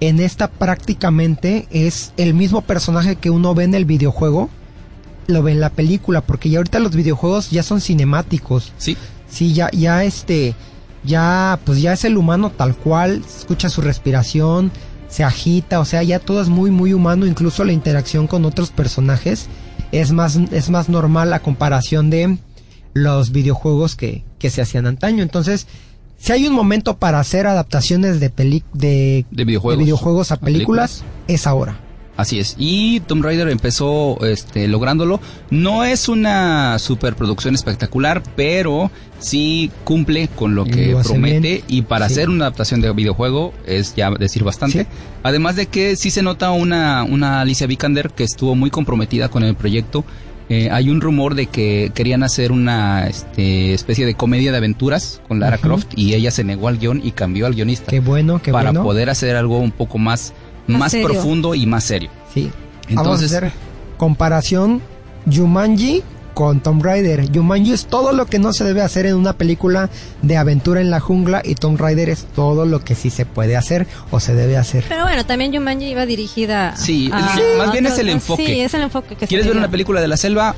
[0.00, 4.48] En esta prácticamente es el mismo personaje que uno ve en el videojuego,
[5.26, 8.72] lo ve en la película, porque ya ahorita los videojuegos ya son cinemáticos.
[8.78, 8.96] Sí,
[9.28, 10.54] Sí, ya, ya este,
[11.06, 14.70] ya, pues ya es el humano tal cual, se escucha su respiración,
[15.08, 18.70] se agita, o sea, ya todo es muy, muy humano, incluso la interacción con otros
[18.70, 19.48] personajes
[19.92, 22.38] es más, es más normal a comparación de
[22.92, 25.22] los videojuegos que, que se hacían antaño.
[25.22, 25.66] Entonces,
[26.18, 29.78] si hay un momento para hacer adaptaciones de peli de, de videojuegos.
[29.78, 31.85] de videojuegos a a películas, es ahora.
[32.16, 32.54] Así es.
[32.58, 35.20] Y Tomb Raider empezó este, lográndolo.
[35.50, 41.40] No es una superproducción espectacular, pero sí cumple con lo que lo promete.
[41.40, 41.64] bien.
[41.68, 42.14] Y para Sí.
[42.14, 44.84] hacer una adaptación de videojuego es ya decir bastante.
[44.84, 44.88] Sí.
[45.22, 49.44] Además de que sí se nota una, una Alicia Vikander que estuvo muy comprometida con
[49.44, 50.04] el proyecto.
[50.48, 55.20] Eh, hay un rumor de que querían hacer una este, especie de comedia de aventuras
[55.26, 55.58] con Lara.
[55.58, 58.70] Croft y ella se negó al guion y cambió al guionista Qué bueno, qué para
[58.70, 58.84] bueno.
[58.84, 60.34] poder hacer algo un poco más,
[60.66, 62.10] Más profundo y más serio.
[62.34, 62.50] Sí.
[62.50, 63.52] Vamos a Entonces, hacer
[63.96, 64.80] comparación
[65.32, 66.02] Jumanji
[66.34, 67.30] con Tomb Raider.
[67.34, 69.88] Jumanji es todo lo que no se debe hacer en una película
[70.22, 73.56] de aventura en la jungla y Tomb Raider es todo lo que sí se puede
[73.56, 74.84] hacer o se debe hacer.
[74.88, 78.46] Pero bueno, también Jumanji iba dirigida Sí, a- sí, más bien es el a- enfoque.
[78.46, 80.54] Sí, es el enfoque que se ¿Quieres ver una película de la selva?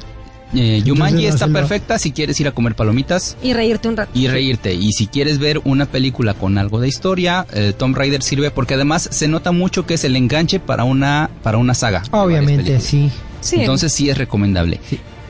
[0.54, 4.10] Eh, Jumanji la está perfecta si quieres ir a comer palomitas Y reírte un rato.
[4.14, 4.72] y reírte.
[4.74, 8.74] Y si quieres ver una película con algo de historia, eh, Tomb Raider sirve porque
[8.74, 12.02] además se nota mucho que es el enganche para una, para una saga.
[12.12, 13.10] Obviamente, sí.
[13.40, 13.56] Sí.
[13.60, 14.80] Entonces sí es recomendable.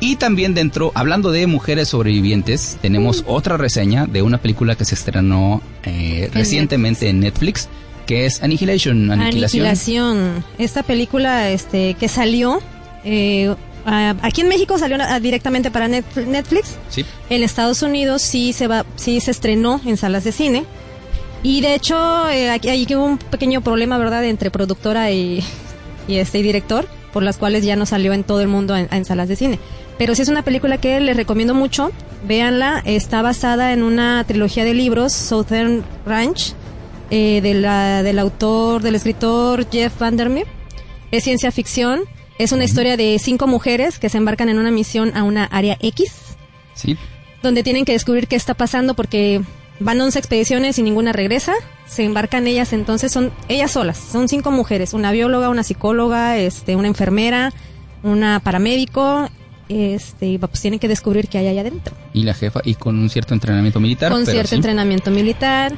[0.00, 4.94] Y también dentro, hablando de mujeres sobrevivientes, tenemos otra reseña de una película que se
[4.94, 7.68] estrenó eh, recientemente en Netflix,
[8.06, 9.10] que es Annihilation.
[9.10, 9.66] Aniquilación.
[9.66, 10.44] Aniquilación.
[10.58, 12.60] Esta película este, que salió.
[13.04, 13.54] eh,
[13.88, 16.76] a- aquí en México salió ah, directamente para Net- Netflix.
[16.90, 17.04] Sí.
[17.30, 20.64] En Estados Unidos sí se va, sí se estrenó en salas de cine.
[21.42, 25.42] Y de hecho, eh, aquí, aquí hubo un pequeño problema, ¿verdad?, entre productora y,
[26.08, 28.88] y este y director, por las cuales ya no salió en todo el mundo en,
[28.90, 29.58] en salas de cine.
[29.98, 31.90] Pero sí es una película que les recomiendo mucho.
[32.26, 32.82] Véanla.
[32.84, 36.54] Está basada en una trilogía de libros, Southern Ranch,
[37.10, 40.46] eh, de la, del autor, del escritor Jeff Vandermeer.
[41.12, 42.00] Es ciencia ficción.
[42.38, 45.76] Es una historia de cinco mujeres que se embarcan en una misión a una área
[45.80, 46.12] X
[46.74, 46.96] Sí.
[47.42, 49.42] donde tienen que descubrir qué está pasando porque
[49.80, 51.52] van 11 expediciones y ninguna regresa.
[51.86, 53.98] Se embarcan ellas, entonces son ellas solas.
[53.98, 57.52] Son cinco mujeres, una bióloga, una psicóloga, este, una enfermera,
[58.02, 59.28] una paramédico.
[59.68, 61.94] Este, y pues tienen que descubrir qué hay allá adentro.
[62.14, 64.10] Y la jefa, y con un cierto entrenamiento militar.
[64.12, 64.54] Con pero cierto sí.
[64.56, 65.74] entrenamiento militar.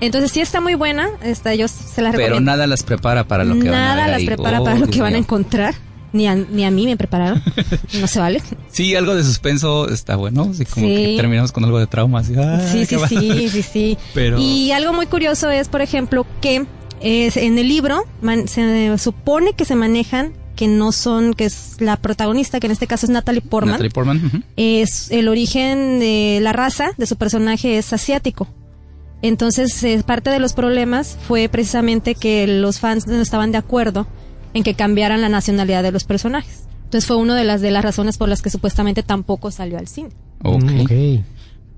[0.00, 1.08] Entonces sí está muy buena.
[1.22, 2.50] Esta, yo se la Pero recomiendo.
[2.52, 4.94] nada las prepara para lo que van a Nada las prepara Oh, para lo Dios
[4.96, 5.74] que van a encontrar.
[6.16, 7.42] Ni a, ni a mí me prepararon.
[8.00, 8.42] no se vale.
[8.70, 10.48] Sí, algo de suspenso está bueno.
[10.50, 10.94] Así como Sí.
[10.94, 12.20] que terminamos con algo de trauma.
[12.20, 12.34] Así,
[12.72, 13.98] Sí, sí, sí, sí, sí.
[14.14, 16.64] Pero- Y algo muy curioso es, por ejemplo, que
[17.00, 21.76] es, en el libro man- se supone que se manejan que no son, que es
[21.80, 23.72] la protagonista, que en este caso es Natalie Portman.
[23.72, 24.44] Natalie Portman.
[24.56, 28.48] Es el origen de la raza de su personaje es asiático.
[29.22, 34.06] Entonces, eh, parte de los problemas fue precisamente que los fans no estaban de acuerdo
[34.56, 36.64] en que cambiaran la nacionalidad de los personajes.
[36.84, 39.86] Entonces fue una de las de las razones por las que supuestamente tampoco salió al
[39.88, 40.10] cine.
[40.42, 40.62] Ok.
[40.64, 40.92] Mm, ok.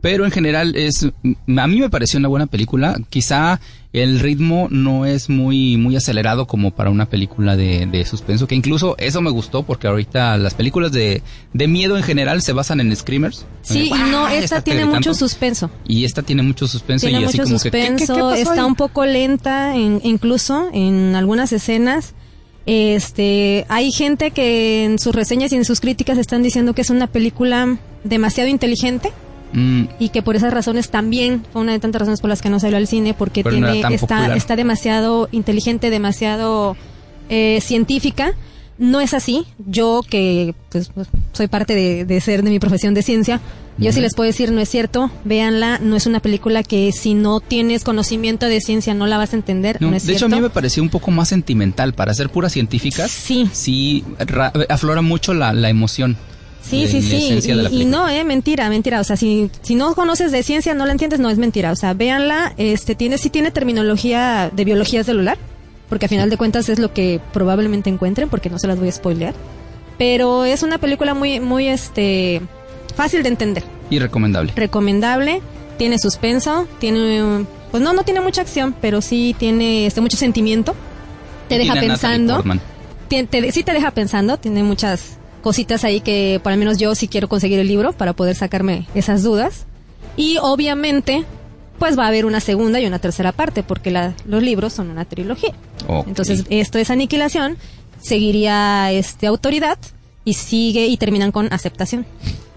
[0.00, 2.96] Pero en general es a mí me pareció una buena película.
[3.10, 3.58] Quizá
[3.92, 8.54] el ritmo no es muy muy acelerado como para una película de, de suspenso, que
[8.54, 11.22] incluso eso me gustó porque ahorita las películas de,
[11.52, 13.44] de miedo en general se basan en screamers.
[13.62, 14.28] Sí, Eh, y no, ¡guau!
[14.34, 15.68] esta tiene mucho suspenso.
[15.88, 18.14] Y esta tiene mucho suspenso Tiene y así mucho como que ¿qué- qué- qué suspenso,
[18.14, 18.60] pasó está ahí?
[18.60, 22.14] un poco lenta, en- incluso en algunas escenas.
[22.70, 26.90] Este, hay gente que en sus reseñas y en sus críticas están diciendo que es
[26.90, 29.10] una película demasiado inteligente
[29.52, 32.50] Mm, y que por esas razones también fue una de tantas razones por las que
[32.50, 36.76] no salió al cine porque Pero tiene está está demasiado inteligente demasiado
[37.28, 38.34] eh, científica.
[38.76, 39.44] No es así.
[39.66, 40.90] Yo que pues,
[41.32, 43.40] soy parte de, de ser de mi profesión de ciencia
[43.78, 47.14] yo sí les puedo decir no es cierto véanla no es una película que si
[47.14, 50.26] no tienes conocimiento de ciencia no la vas a entender no, no, es de hecho,
[50.26, 51.92] a mí me pareció un poco más sentimental.
[51.94, 56.16] Para ser puras científicas, sí, sí ra- aflora mucho la, la emoción.
[56.60, 57.50] Sí, de sí, sí.
[57.70, 59.00] Y, no, eh, mentira, mentira.
[59.00, 61.72] O sea, si, si no conoces de ciencia, no la entiendes, no es mentira.
[61.72, 65.38] O sea, véanla, este, tiene, sí tiene terminología de biología celular,
[65.88, 68.88] porque a final de cuentas es lo que probablemente encuentren, porque no se las voy
[68.88, 69.34] a spoilear.
[69.96, 72.42] Pero es una película muy, muy, este,
[72.98, 73.62] fácil de entender.
[73.90, 74.52] Y recomendable.
[74.56, 75.40] Recomendable,
[75.78, 80.74] tiene suspenso, tiene, pues no, no tiene mucha acción, pero sí tiene, este, mucho sentimiento.
[81.48, 82.34] Te deja pensando
[83.08, 86.94] tien- te- sí te deja pensando, tiene muchas cositas ahí que por lo menos yo
[86.94, 89.64] sí quiero conseguir el libro para poder sacarme esas dudas.
[90.16, 91.24] Y obviamente,
[91.78, 94.90] pues va a haber una segunda y una tercera parte, porque la- los libros son
[94.90, 95.54] una trilogía.
[95.86, 96.08] Ok.
[96.08, 97.56] Entonces, esto es aniquilación,
[98.02, 99.78] seguiría este autoridad
[100.24, 102.04] y sigue y terminan con aceptación.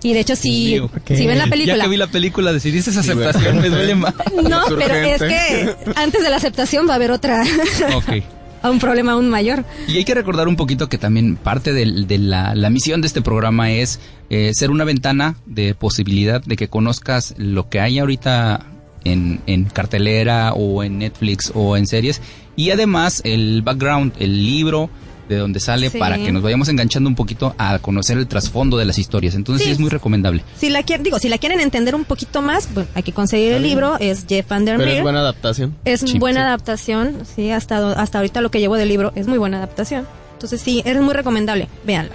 [0.04, 1.78] Y de hecho, si, Dios si ven la película.
[1.78, 4.14] Ya que vi la película, decidiste esa aceptación, me duele más.
[4.49, 7.43] No, pero es que antes de la aceptación va a haber otra,
[7.95, 8.24] Ok.
[8.64, 9.64] un problema aún mayor.
[9.88, 13.22] Y hay que recordar un poquito que también parte de, la, la misión de este
[13.22, 13.99] programa es
[14.30, 18.66] eh, ser una ventana de posibilidad de que conozcas lo que hay ahorita
[19.04, 22.22] en, en cartelera o en Netflix o en series.
[22.56, 24.89] Y además el background, el libro
[25.36, 25.97] de donde sale Sí.
[25.97, 29.36] para que nos vayamos enganchando un poquito a conocer el trasfondo de las historias.
[29.36, 29.73] Entonces sí, Sí.
[29.73, 30.43] es muy recomendable.
[30.57, 33.53] Si la quieren, digo, si la quieren entender un poquito más, bueno, hay que conseguir
[33.53, 34.89] el libro, es Jeff Pero Vandermeer.
[34.97, 35.75] es buena adaptación.
[35.86, 36.19] Es Sí.
[36.19, 36.45] buena Sí.
[36.47, 40.05] adaptación, sí, hasta, hasta ahorita lo que llevo del libro es muy buena adaptación.
[40.34, 42.13] Entonces sí, es muy recomendable, véanla.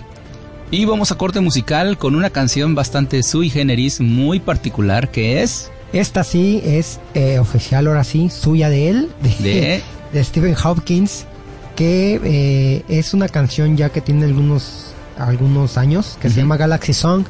[0.70, 5.70] Y vamos a corte musical con una canción bastante sui generis, muy particular, que es
[5.92, 9.82] Esta sí es eh, oficial, ahora sí, suya de él, de, de...
[10.12, 11.24] de Stephen Hopkins,
[11.76, 16.92] que eh, es una canción ya que tiene algunos, algunos años, que se llama Galaxy
[16.92, 17.24] Song,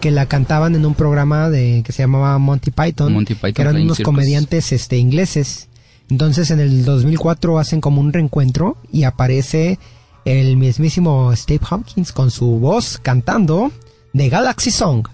[0.00, 3.62] que la cantaban en un programa de que se llamaba Monty Python, Monty Python que
[3.62, 4.14] eran Flying unos Circus.
[4.14, 5.68] comediantes este, ingleses.
[6.08, 9.78] Entonces en el 2004 hacen como un reencuentro y aparece
[10.24, 13.72] el mismísimo Steve Hopkins con su voz cantando
[14.12, 15.06] de Galaxy Song.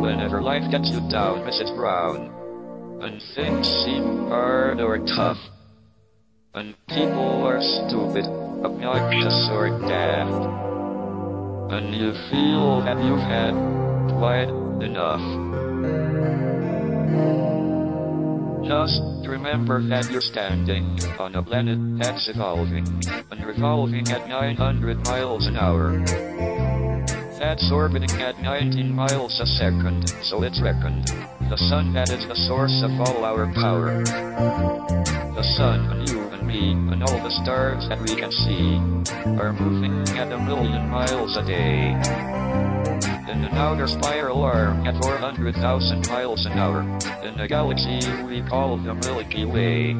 [0.00, 1.74] Whenever life gets you down, Mrs.
[1.76, 2.30] Brown,
[3.02, 5.38] and things seem hard or tough,
[6.56, 8.24] and people are stupid,
[8.64, 10.32] obnoxious or daft,
[11.70, 13.52] and you feel that you've had
[14.16, 14.48] quite
[14.80, 15.20] enough.
[18.64, 22.88] Just remember that you're standing on a planet that's evolving
[23.30, 26.02] and revolving at 900 miles an hour.
[27.38, 31.06] That's orbiting at 19 miles a second, so it's reckoned.
[31.50, 34.02] The sun that is the source of all our power.
[35.36, 36.15] The sun
[36.64, 38.76] and all the stars that we can see
[39.40, 41.90] are moving at a million miles a day.
[43.30, 46.80] In an outer spiral arm at 400,000 miles an hour,
[47.22, 49.96] in a galaxy we call the Milky Way.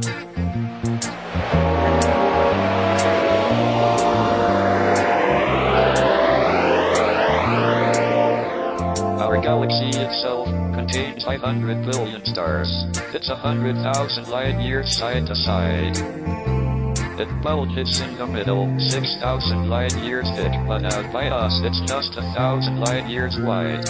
[9.20, 10.45] Our galaxy itself
[10.86, 12.70] contains 500 billion stars.
[13.12, 15.96] It's a hundred thousand light years side to side.
[17.18, 22.16] It bulges in the middle, 6,000 light years thick, but out by us it's just
[22.16, 23.82] a thousand light years wide.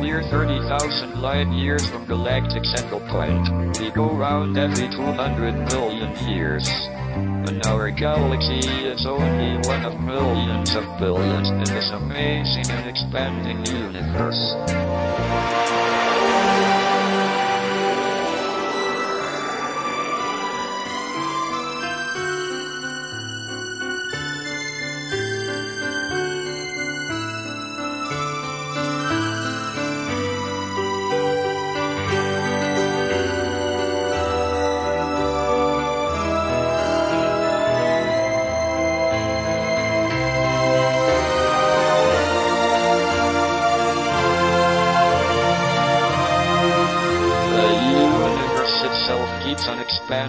[0.00, 3.78] We're 30,000 light years from galactic central point.
[3.78, 6.68] We go round every 200 billion years.
[7.48, 13.64] And our galaxy is only one of millions of billions in this amazing and expanding
[13.66, 15.17] universe.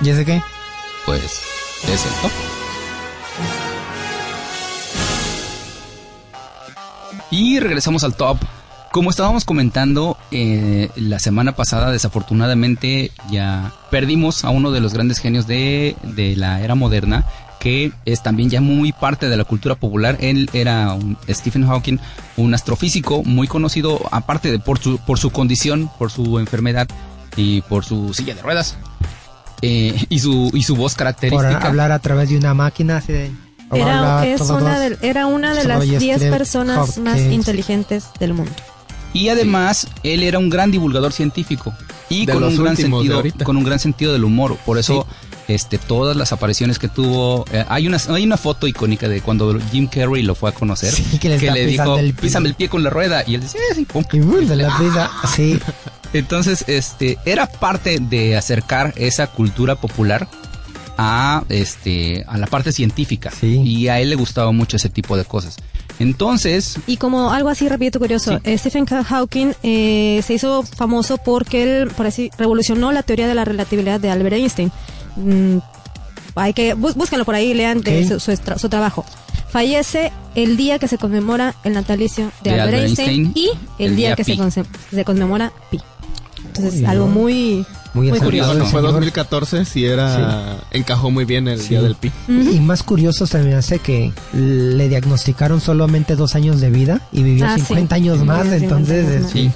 [0.00, 0.40] ¿Y ese qué?
[1.04, 2.30] Pues es el top.
[7.30, 8.38] Y regresamos al top.
[8.92, 15.18] Como estábamos comentando eh, la semana pasada, desafortunadamente ya perdimos a uno de los grandes
[15.18, 17.26] genios de, de la era moderna,
[17.60, 20.16] que es también ya muy parte de la cultura popular.
[20.20, 20.96] Él era
[21.28, 21.98] Stephen Hawking,
[22.36, 26.88] un astrofísico muy conocido, aparte de por su, por su condición, por su enfermedad
[27.36, 28.78] y por su silla de ruedas.
[29.62, 31.58] Eh, y su y su voz Por característica.
[31.66, 33.30] hablar a través de una máquina así de...
[33.72, 37.32] Era, es una de, era una de las Soy 10 Stephen personas más Hawking.
[37.32, 38.52] inteligentes del mundo.
[39.12, 41.74] Y además, él era un gran divulgador científico
[42.08, 44.56] y De con un gran sentido, con un gran sentido del humor.
[44.64, 45.06] Por eso,
[45.48, 49.58] este, todas las apariciones que tuvo, eh, hay una, hay una foto icónica de cuando
[49.70, 52.22] Jim Carrey lo fue a conocer, Sí, que le está le dijo, el pie.
[52.22, 54.02] písame el pie con la rueda, y él decía, "Eh, sí, pum".
[54.12, 55.58] Y boom, de la risa, sí.
[56.12, 60.26] Entonces, este, era parte de acercar esa cultura popular
[60.96, 63.30] a, este, a la parte científica.
[63.42, 65.56] Y a él le gustaba mucho ese tipo de cosas.
[66.00, 71.62] Entonces, Y como algo así rapidito curioso, eh, Stephen Hawking eh, se hizo famoso porque
[71.82, 74.70] él, por así, revolucionó la teoría de la relatividad de Albert Einstein.
[75.16, 75.58] Mm,
[76.36, 79.04] hay que bus- búsquenlo por ahí, lean de su, su tra- su trabajo.
[79.50, 83.48] Fallece el día que se conmemora el natalicio de, De Albert, Albert Einstein, Einstein, y
[83.82, 84.24] el, el día, día que
[84.94, 85.80] se conmemora pi.
[86.58, 88.48] Entonces, Muy algo muy, Muy muy curioso.
[88.50, 88.92] Cuando fue señor.
[88.92, 90.58] 2014, sí era.
[90.70, 91.70] Encajó muy bien el Sí.
[91.70, 92.10] día del pi.
[92.28, 97.22] Y más curioso se me hace que le diagnosticaron solamente dos años de vida y
[97.22, 97.62] vivió Ah, sí.
[97.62, 99.32] 50 años Sí, más, vivió 50 entonces años más.
[99.32, 99.50] sí,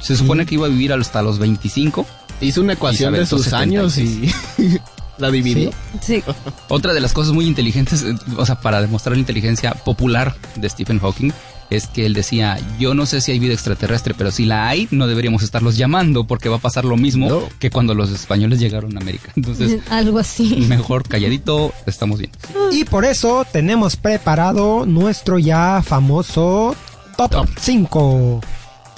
[0.00, 2.04] se supone que iba a vivir hasta los 25.
[2.40, 4.30] Hizo una ecuación de sus años y
[5.18, 5.70] la dividió.
[6.02, 6.22] Sí.
[6.68, 10.68] Otra de las cosas muy inteligentes, eh, o sea, para demostrar la inteligencia popular de
[10.68, 11.30] Stephen Hawking,
[11.70, 14.86] es que él decía, yo no sé si hay vida extraterrestre, pero si la hay,
[14.90, 18.96] no deberíamos estarlos llamando porque va a pasar lo mismo que cuando los españoles llegaron
[18.96, 19.32] a América.
[19.36, 20.64] Entonces, algo así.
[20.68, 22.30] mejor calladito, estamos bien.
[22.72, 26.76] Y por eso tenemos preparado nuestro ya famoso
[27.16, 28.40] Top 5.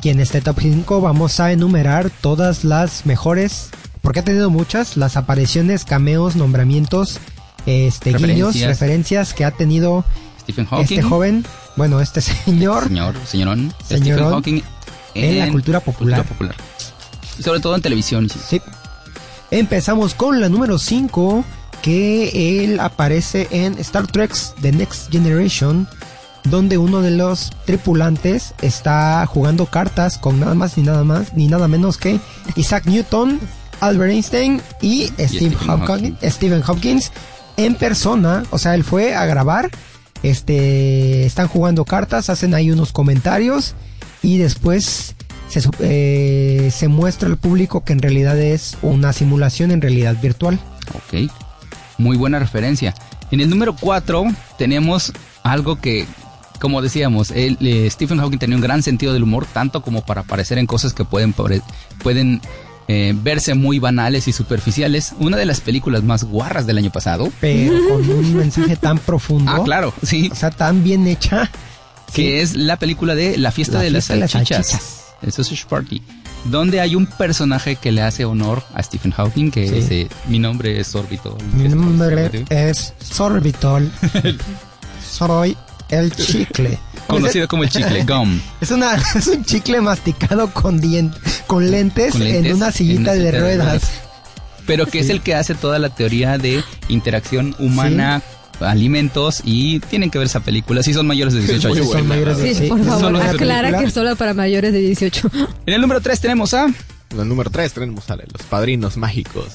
[0.02, 3.70] Y en este Top 5 vamos a enumerar todas las mejores,
[4.02, 7.18] porque ha tenido muchas, las apariciones, cameos, nombramientos,
[7.66, 8.68] este, guiños, Referencias.
[8.68, 10.04] referencias que ha tenido
[10.40, 10.84] Stephen Hawking.
[10.84, 11.44] este joven,
[11.78, 14.60] bueno, este señor, Señor, señorón, Señorón, Stephen Hawking
[15.14, 16.24] en la cultura popular.
[16.24, 16.54] popular.
[17.38, 18.28] Y sobre todo en televisión.
[18.28, 18.38] sí.
[18.48, 18.60] Sí.
[19.50, 21.42] Empezamos con la número 5,
[21.80, 25.88] que él aparece en Star Trek The Next Generation,
[26.44, 31.46] donde uno de los tripulantes está jugando cartas con nada más ni nada más ni
[31.48, 32.20] nada menos que
[32.56, 33.40] Isaac Newton,
[33.80, 37.10] Albert Einstein y Steve Stephen Hawking- Stephen Hopkins
[37.56, 39.70] en persona, o sea, él fue a grabar,
[40.22, 43.74] este, están jugando cartas, hacen ahí unos comentarios
[44.22, 45.14] y después
[45.48, 50.58] se, eh, se muestra al público que en realidad es una simulación en realidad virtual.
[50.94, 51.30] Ok.
[51.98, 52.94] Muy buena referencia.
[53.30, 54.24] En el número 4
[54.56, 55.12] tenemos
[55.42, 56.06] algo que,
[56.60, 60.58] como decíamos, eh, Stephen Hawking tenía un gran sentido del humor, tanto como para aparecer
[60.58, 61.34] en cosas que pueden,
[62.02, 62.40] pueden
[62.88, 65.12] eh, verse muy banales y superficiales.
[65.18, 67.30] Una de las películas más guarras del año pasado.
[67.40, 69.50] Pero con un mensaje tan profundo.
[69.52, 70.28] Ah, claro, sí.
[70.32, 71.50] O sea, tan bien hecha.
[72.14, 75.04] que es la película de La fiesta, La de, las fiesta de las salchichas.
[75.20, 76.02] El Sausage Party.
[76.44, 79.74] Donde hay un personaje que le hace honor a Stephen Hawking, que Sí.
[79.76, 81.36] es eh, Mi nombre es Sorbito.
[81.54, 83.90] Mi nombre es Sorbitol.
[85.10, 85.56] Soy
[85.88, 86.78] el chicle.
[87.08, 88.40] Conocido como el chicle, gum.
[88.60, 91.12] Es, una, es un chicle masticado con, dien-
[91.46, 93.56] con, lentes Con lentes en una en sillita de ruedas.
[93.56, 93.90] ruedas.
[94.66, 98.20] Pero que es el que hace toda la teoría de interacción humana,
[98.60, 100.82] alimentos y tienen que ver esa película.
[100.82, 101.86] Si son mayores de 18 muy años.
[101.86, 102.00] buena.
[102.00, 105.30] Son mayores de- Sí, Sí, por favor, aclara que es solo para mayores de 18.
[105.66, 106.66] En el número 3 tenemos a...
[106.66, 109.46] En el número 3 tenemos a los padrinos mágicos.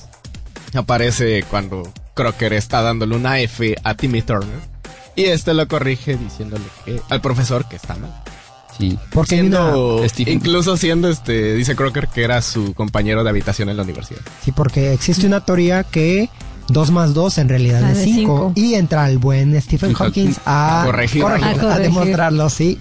[0.74, 4.73] Aparece cuando Crocker está dándole una F a Timmy Turner.
[5.16, 8.12] Y este lo corrige diciéndole que al profesor que está mal.
[8.78, 8.98] Sí.
[9.12, 13.78] Porque Siendo- una- incluso siendo este, dice Crocker que era su compañero de habitación en
[13.78, 14.22] la universidad.
[14.44, 16.30] Sí, porque existe una teoría que
[16.70, 18.16] 2 más 2 en realidad Ah, es de 5.
[18.16, 18.52] cinco.
[18.56, 21.22] Y entra el buen Stephen Hawking a, a corregir.
[21.22, 22.80] corregir, A demostrarlo, sí.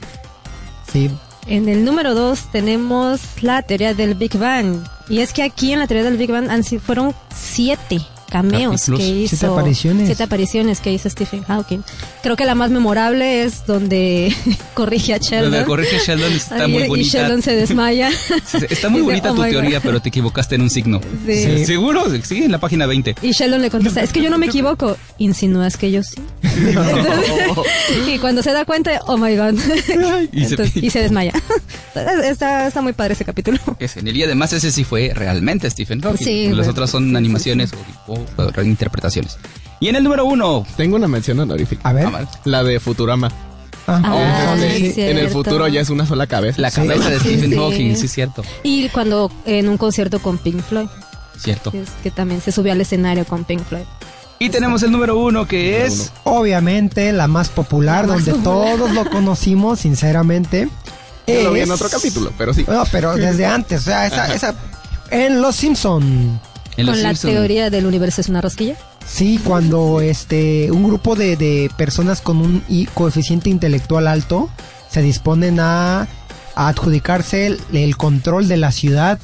[0.91, 1.11] Sí,
[1.47, 4.77] En el número 2 tenemos la teoría del Big Bang.
[5.11, 6.49] Y es que aquí en la teoría del Big Bang
[6.81, 8.01] fueron siete
[8.33, 9.01] cameos Capítulos.
[9.01, 9.37] que hizo.
[9.37, 10.07] Siete apariciones.
[10.07, 11.81] Siete apariciones que hizo Stephen Hawking.
[12.23, 14.35] Creo que la más memorable es donde
[14.75, 15.51] corrige a Sheldon.
[15.51, 17.19] Donde corrige a Sheldon está muy y bonita.
[17.19, 18.11] Sheldon se desmaya.
[18.71, 19.83] Está muy Dice, bonita "Oh tu teoría, God".
[19.85, 21.01] pero te equivocaste en un signo.
[21.27, 21.43] Sí.
[21.45, 21.65] Sí.
[21.67, 22.05] ¿Seguro?
[22.25, 23.17] Sí, en la página 20.
[23.23, 24.97] Y Sheldon le contesta, es que yo no me equivoco.
[25.19, 26.17] Insinúas que yo sí.
[28.07, 29.55] y cuando se da cuenta, oh my god.
[30.33, 31.33] Y se- Entonces, y se desmaya.
[32.25, 33.59] está, está muy padre ese capítulo.
[33.79, 34.17] Es genial.
[34.17, 36.25] Y además ese sí fue realmente Stephen Hawking.
[36.25, 36.69] Sí, Las güey.
[36.71, 37.71] otras son animaciones
[38.07, 39.39] o, o- o reinterpretaciones.
[39.81, 40.65] Y en el número uno.
[40.77, 41.89] Tengo una mención honorífica.
[41.89, 42.07] A ver.
[42.07, 42.25] Ah.
[42.45, 43.31] La de Futurama.
[43.89, 46.61] Ah, Este, sí, en el futuro ya es una sola cabeza.
[46.61, 47.57] La cabeza de Sí, Stephen sí.
[47.57, 48.45] Hawking, sí, es cierto.
[48.63, 50.87] Y cuando en un concierto con Pink Floyd,
[51.37, 51.73] Cierto.
[51.73, 53.83] que, es- que también se subió al escenario con Pink Floyd.
[54.39, 56.13] Y tenemos el número uno que es.
[56.25, 58.77] Obviamente, la más popular, La más donde popular.
[58.77, 60.69] todos lo conocimos, sinceramente.
[61.27, 62.65] Yo lo vi es- en otro capítulo, pero sí.
[62.69, 64.55] No, pero desde antes, o sea, esa, esa-
[65.11, 66.41] en Los Simpson.
[66.77, 68.77] En con la teoría del universo es una rosquilla.
[69.07, 74.49] Sí, cuando este un grupo de, de personas con un i- coeficiente intelectual alto
[74.91, 76.03] se disponen a,
[76.55, 79.19] a adjudicarse el, el control de la ciudad.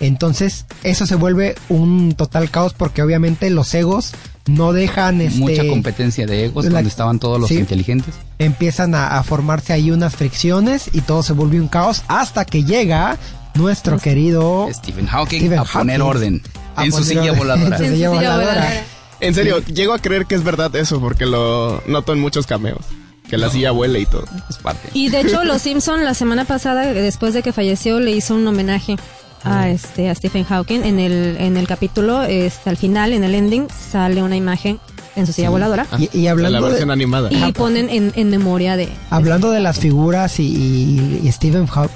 [0.00, 4.12] Entonces, eso se vuelve un total caos porque obviamente los egos
[4.46, 7.56] no dejan este Mucha competencia de egos la- donde estaban todos los sí.
[7.56, 8.14] inteligentes.
[8.38, 12.64] empiezan a, a formarse ahí unas fricciones y todo se vuelve un caos hasta que
[12.64, 13.16] llega
[13.54, 16.10] nuestro querido Stephen Hawking Stephen a poner Hawking.
[16.16, 16.42] orden
[16.84, 17.76] en su silla voladora.
[17.78, 18.84] En su silla voladora.
[19.20, 22.80] En serio, llego a creer que es verdad eso porque lo noto en muchos cameos.
[23.28, 24.26] Que la silla vuela y todo.
[24.50, 24.90] Es parte.
[24.92, 28.46] Y de hecho, Los Simpson la semana pasada, después de que falleció, le hizo un
[28.46, 28.96] homenaje
[29.44, 33.34] a este a Stephen Hawking en el en el capítulo este, al final en el
[33.34, 34.80] ending sale una imagen
[35.16, 37.28] en su silla voladora Ah, Y- y hablando la de- versión animada.
[37.30, 41.90] y ponen en, en memoria de Hablando de las figuras y, y- y Stephen, Haw-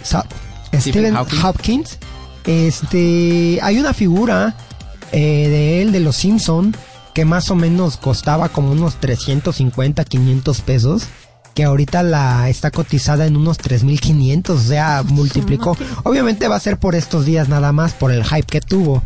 [0.78, 1.38] Stephen Hawking.
[1.42, 1.98] Hopkins,
[2.44, 4.54] este, hay una figura
[5.12, 6.74] eh, de él de los Simpson
[7.14, 11.02] que más o menos costaba como unos 350, 500 pesos,
[11.54, 15.76] que ahorita la está cotizada en unos 3500, o sea, multiplicó.
[16.04, 19.02] Obviamente va a ser por estos días nada más, por el hype que tuvo.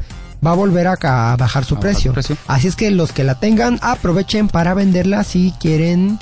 [0.46, 0.98] Va a volver a,
[1.32, 2.12] a bajar su A precio.
[2.48, 6.18] Así es que los que la tengan, aprovechen para venderla si quieren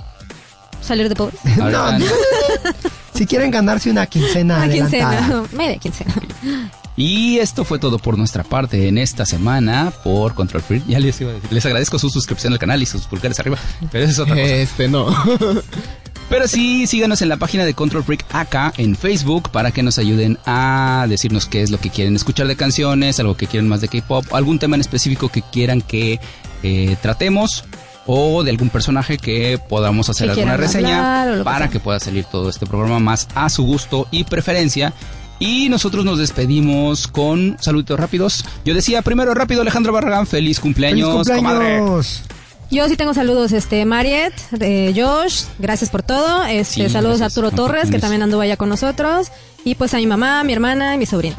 [0.80, 2.04] salir de pobre Ahorita- no.
[3.14, 5.18] si quieren ganarse una quincena una adelantada.
[5.18, 6.14] quincena media quincena
[7.00, 10.82] Y esto fue todo por nuestra parte en esta semana por Control Free.
[10.86, 13.56] Ya les iba a decir, les agradezco su suscripción al canal y sus pulgares arriba,
[13.90, 14.46] pero eso es otra cosa.
[14.46, 15.06] Este no.
[16.28, 19.98] Pero sí, síganos en la página de Control Freak acá en Facebook para que nos
[19.98, 23.80] ayuden a decirnos qué es lo que quieren escuchar de canciones, algo que quieren más
[23.80, 26.20] de K-pop, algún tema en específico que quieran que
[26.62, 27.64] eh, tratemos
[28.06, 31.98] o de algún personaje que podamos hacer Que alguna reseña hablar que para que pueda
[31.98, 34.92] salir todo este programa más a su gusto y preferencia.
[35.40, 38.44] Y nosotros nos despedimos con saluditos rápidos.
[38.64, 42.22] Yo decía primero rápido Alejandro Barragán, feliz cumpleaños, ¡Feliz cumpleaños!
[42.72, 47.22] yo sí tengo saludos este Mariet eh, Josh gracias por todo este Sí, saludos gracias.
[47.22, 49.26] a Arturo Torres que también anduvo allá con nosotros
[49.64, 51.34] y pues a mi mamá mi hermana y mi sobrina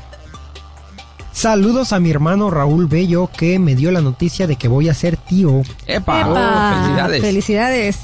[1.31, 4.93] Saludos a mi hermano Raúl Bello que me dio la noticia de que voy a
[4.93, 5.61] ser tío.
[5.87, 6.19] ¡Epa!
[6.21, 7.21] Epa, Oh, felicidades.
[7.21, 7.97] felicidades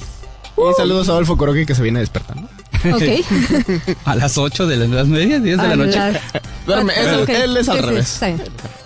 [0.58, 2.48] Y saludos a Adolfo Kuroki que se viene despertando.
[2.93, 5.97] Ok A las 8 de las, las media, 10 de A la noche.
[5.97, 6.21] las-
[6.65, 8.19] Duerme, es- Ok, él es al sí, revés.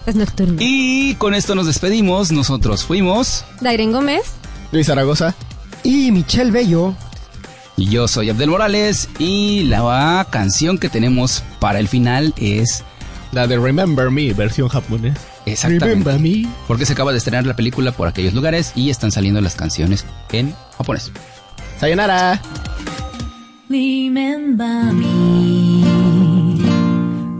[0.05, 2.31] es nocturno Y con esto nos despedimos.
[2.31, 3.43] Nosotros fuimos.
[3.59, 4.21] Dairen Gómez
[4.71, 5.33] Luis Zaragoza.
[5.83, 6.93] Y Michelle Bello.
[7.77, 9.09] Y yo soy Abdel Morales.
[9.19, 12.83] Y la canción que tenemos para el final es.
[13.31, 15.17] La de Remember Me, versión japonés.
[15.45, 15.85] Exactamente.
[15.85, 16.47] Remember Me.
[16.67, 20.05] Porque se acaba de estrenar la película por aquellos lugares y están saliendo las canciones
[20.31, 21.11] en japonés.
[21.79, 22.41] Sayonara.
[23.71, 25.85] Remember me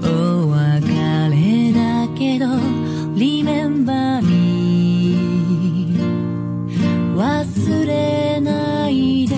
[0.02, 0.88] お別
[1.30, 2.46] れだけど
[3.18, 5.98] Remember me
[7.18, 9.36] 忘れないで。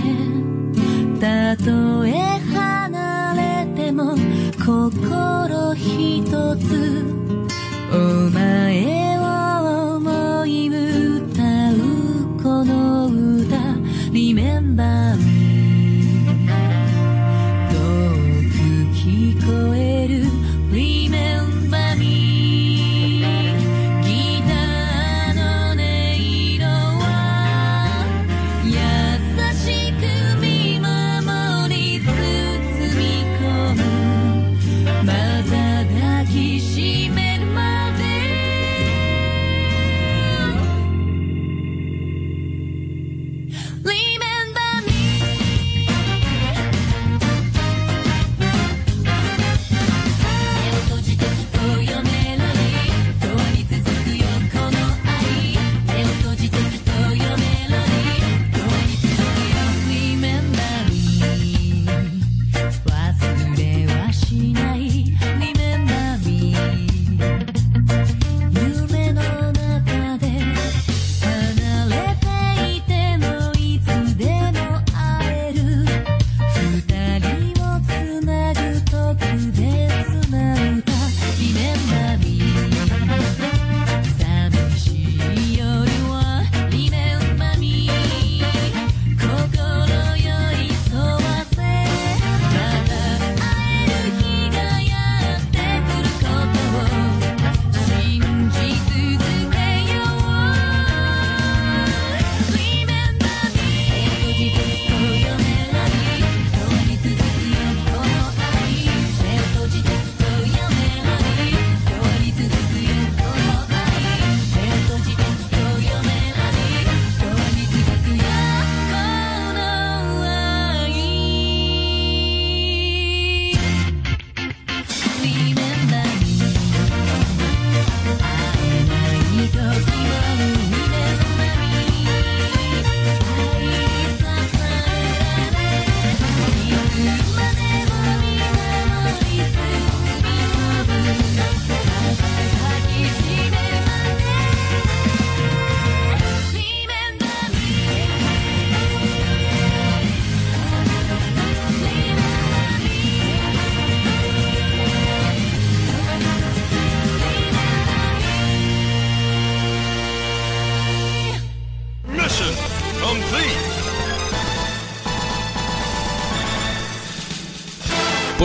[1.20, 2.12] たとえ
[2.54, 4.16] 離れても
[4.64, 7.13] 心一つ。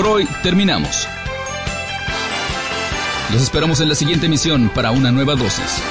[0.09, 1.07] Hoy terminamos.
[3.33, 5.83] Los esperamos en la siguiente emisión para una nueva dosis.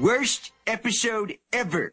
[0.00, 1.92] Worst episode ever.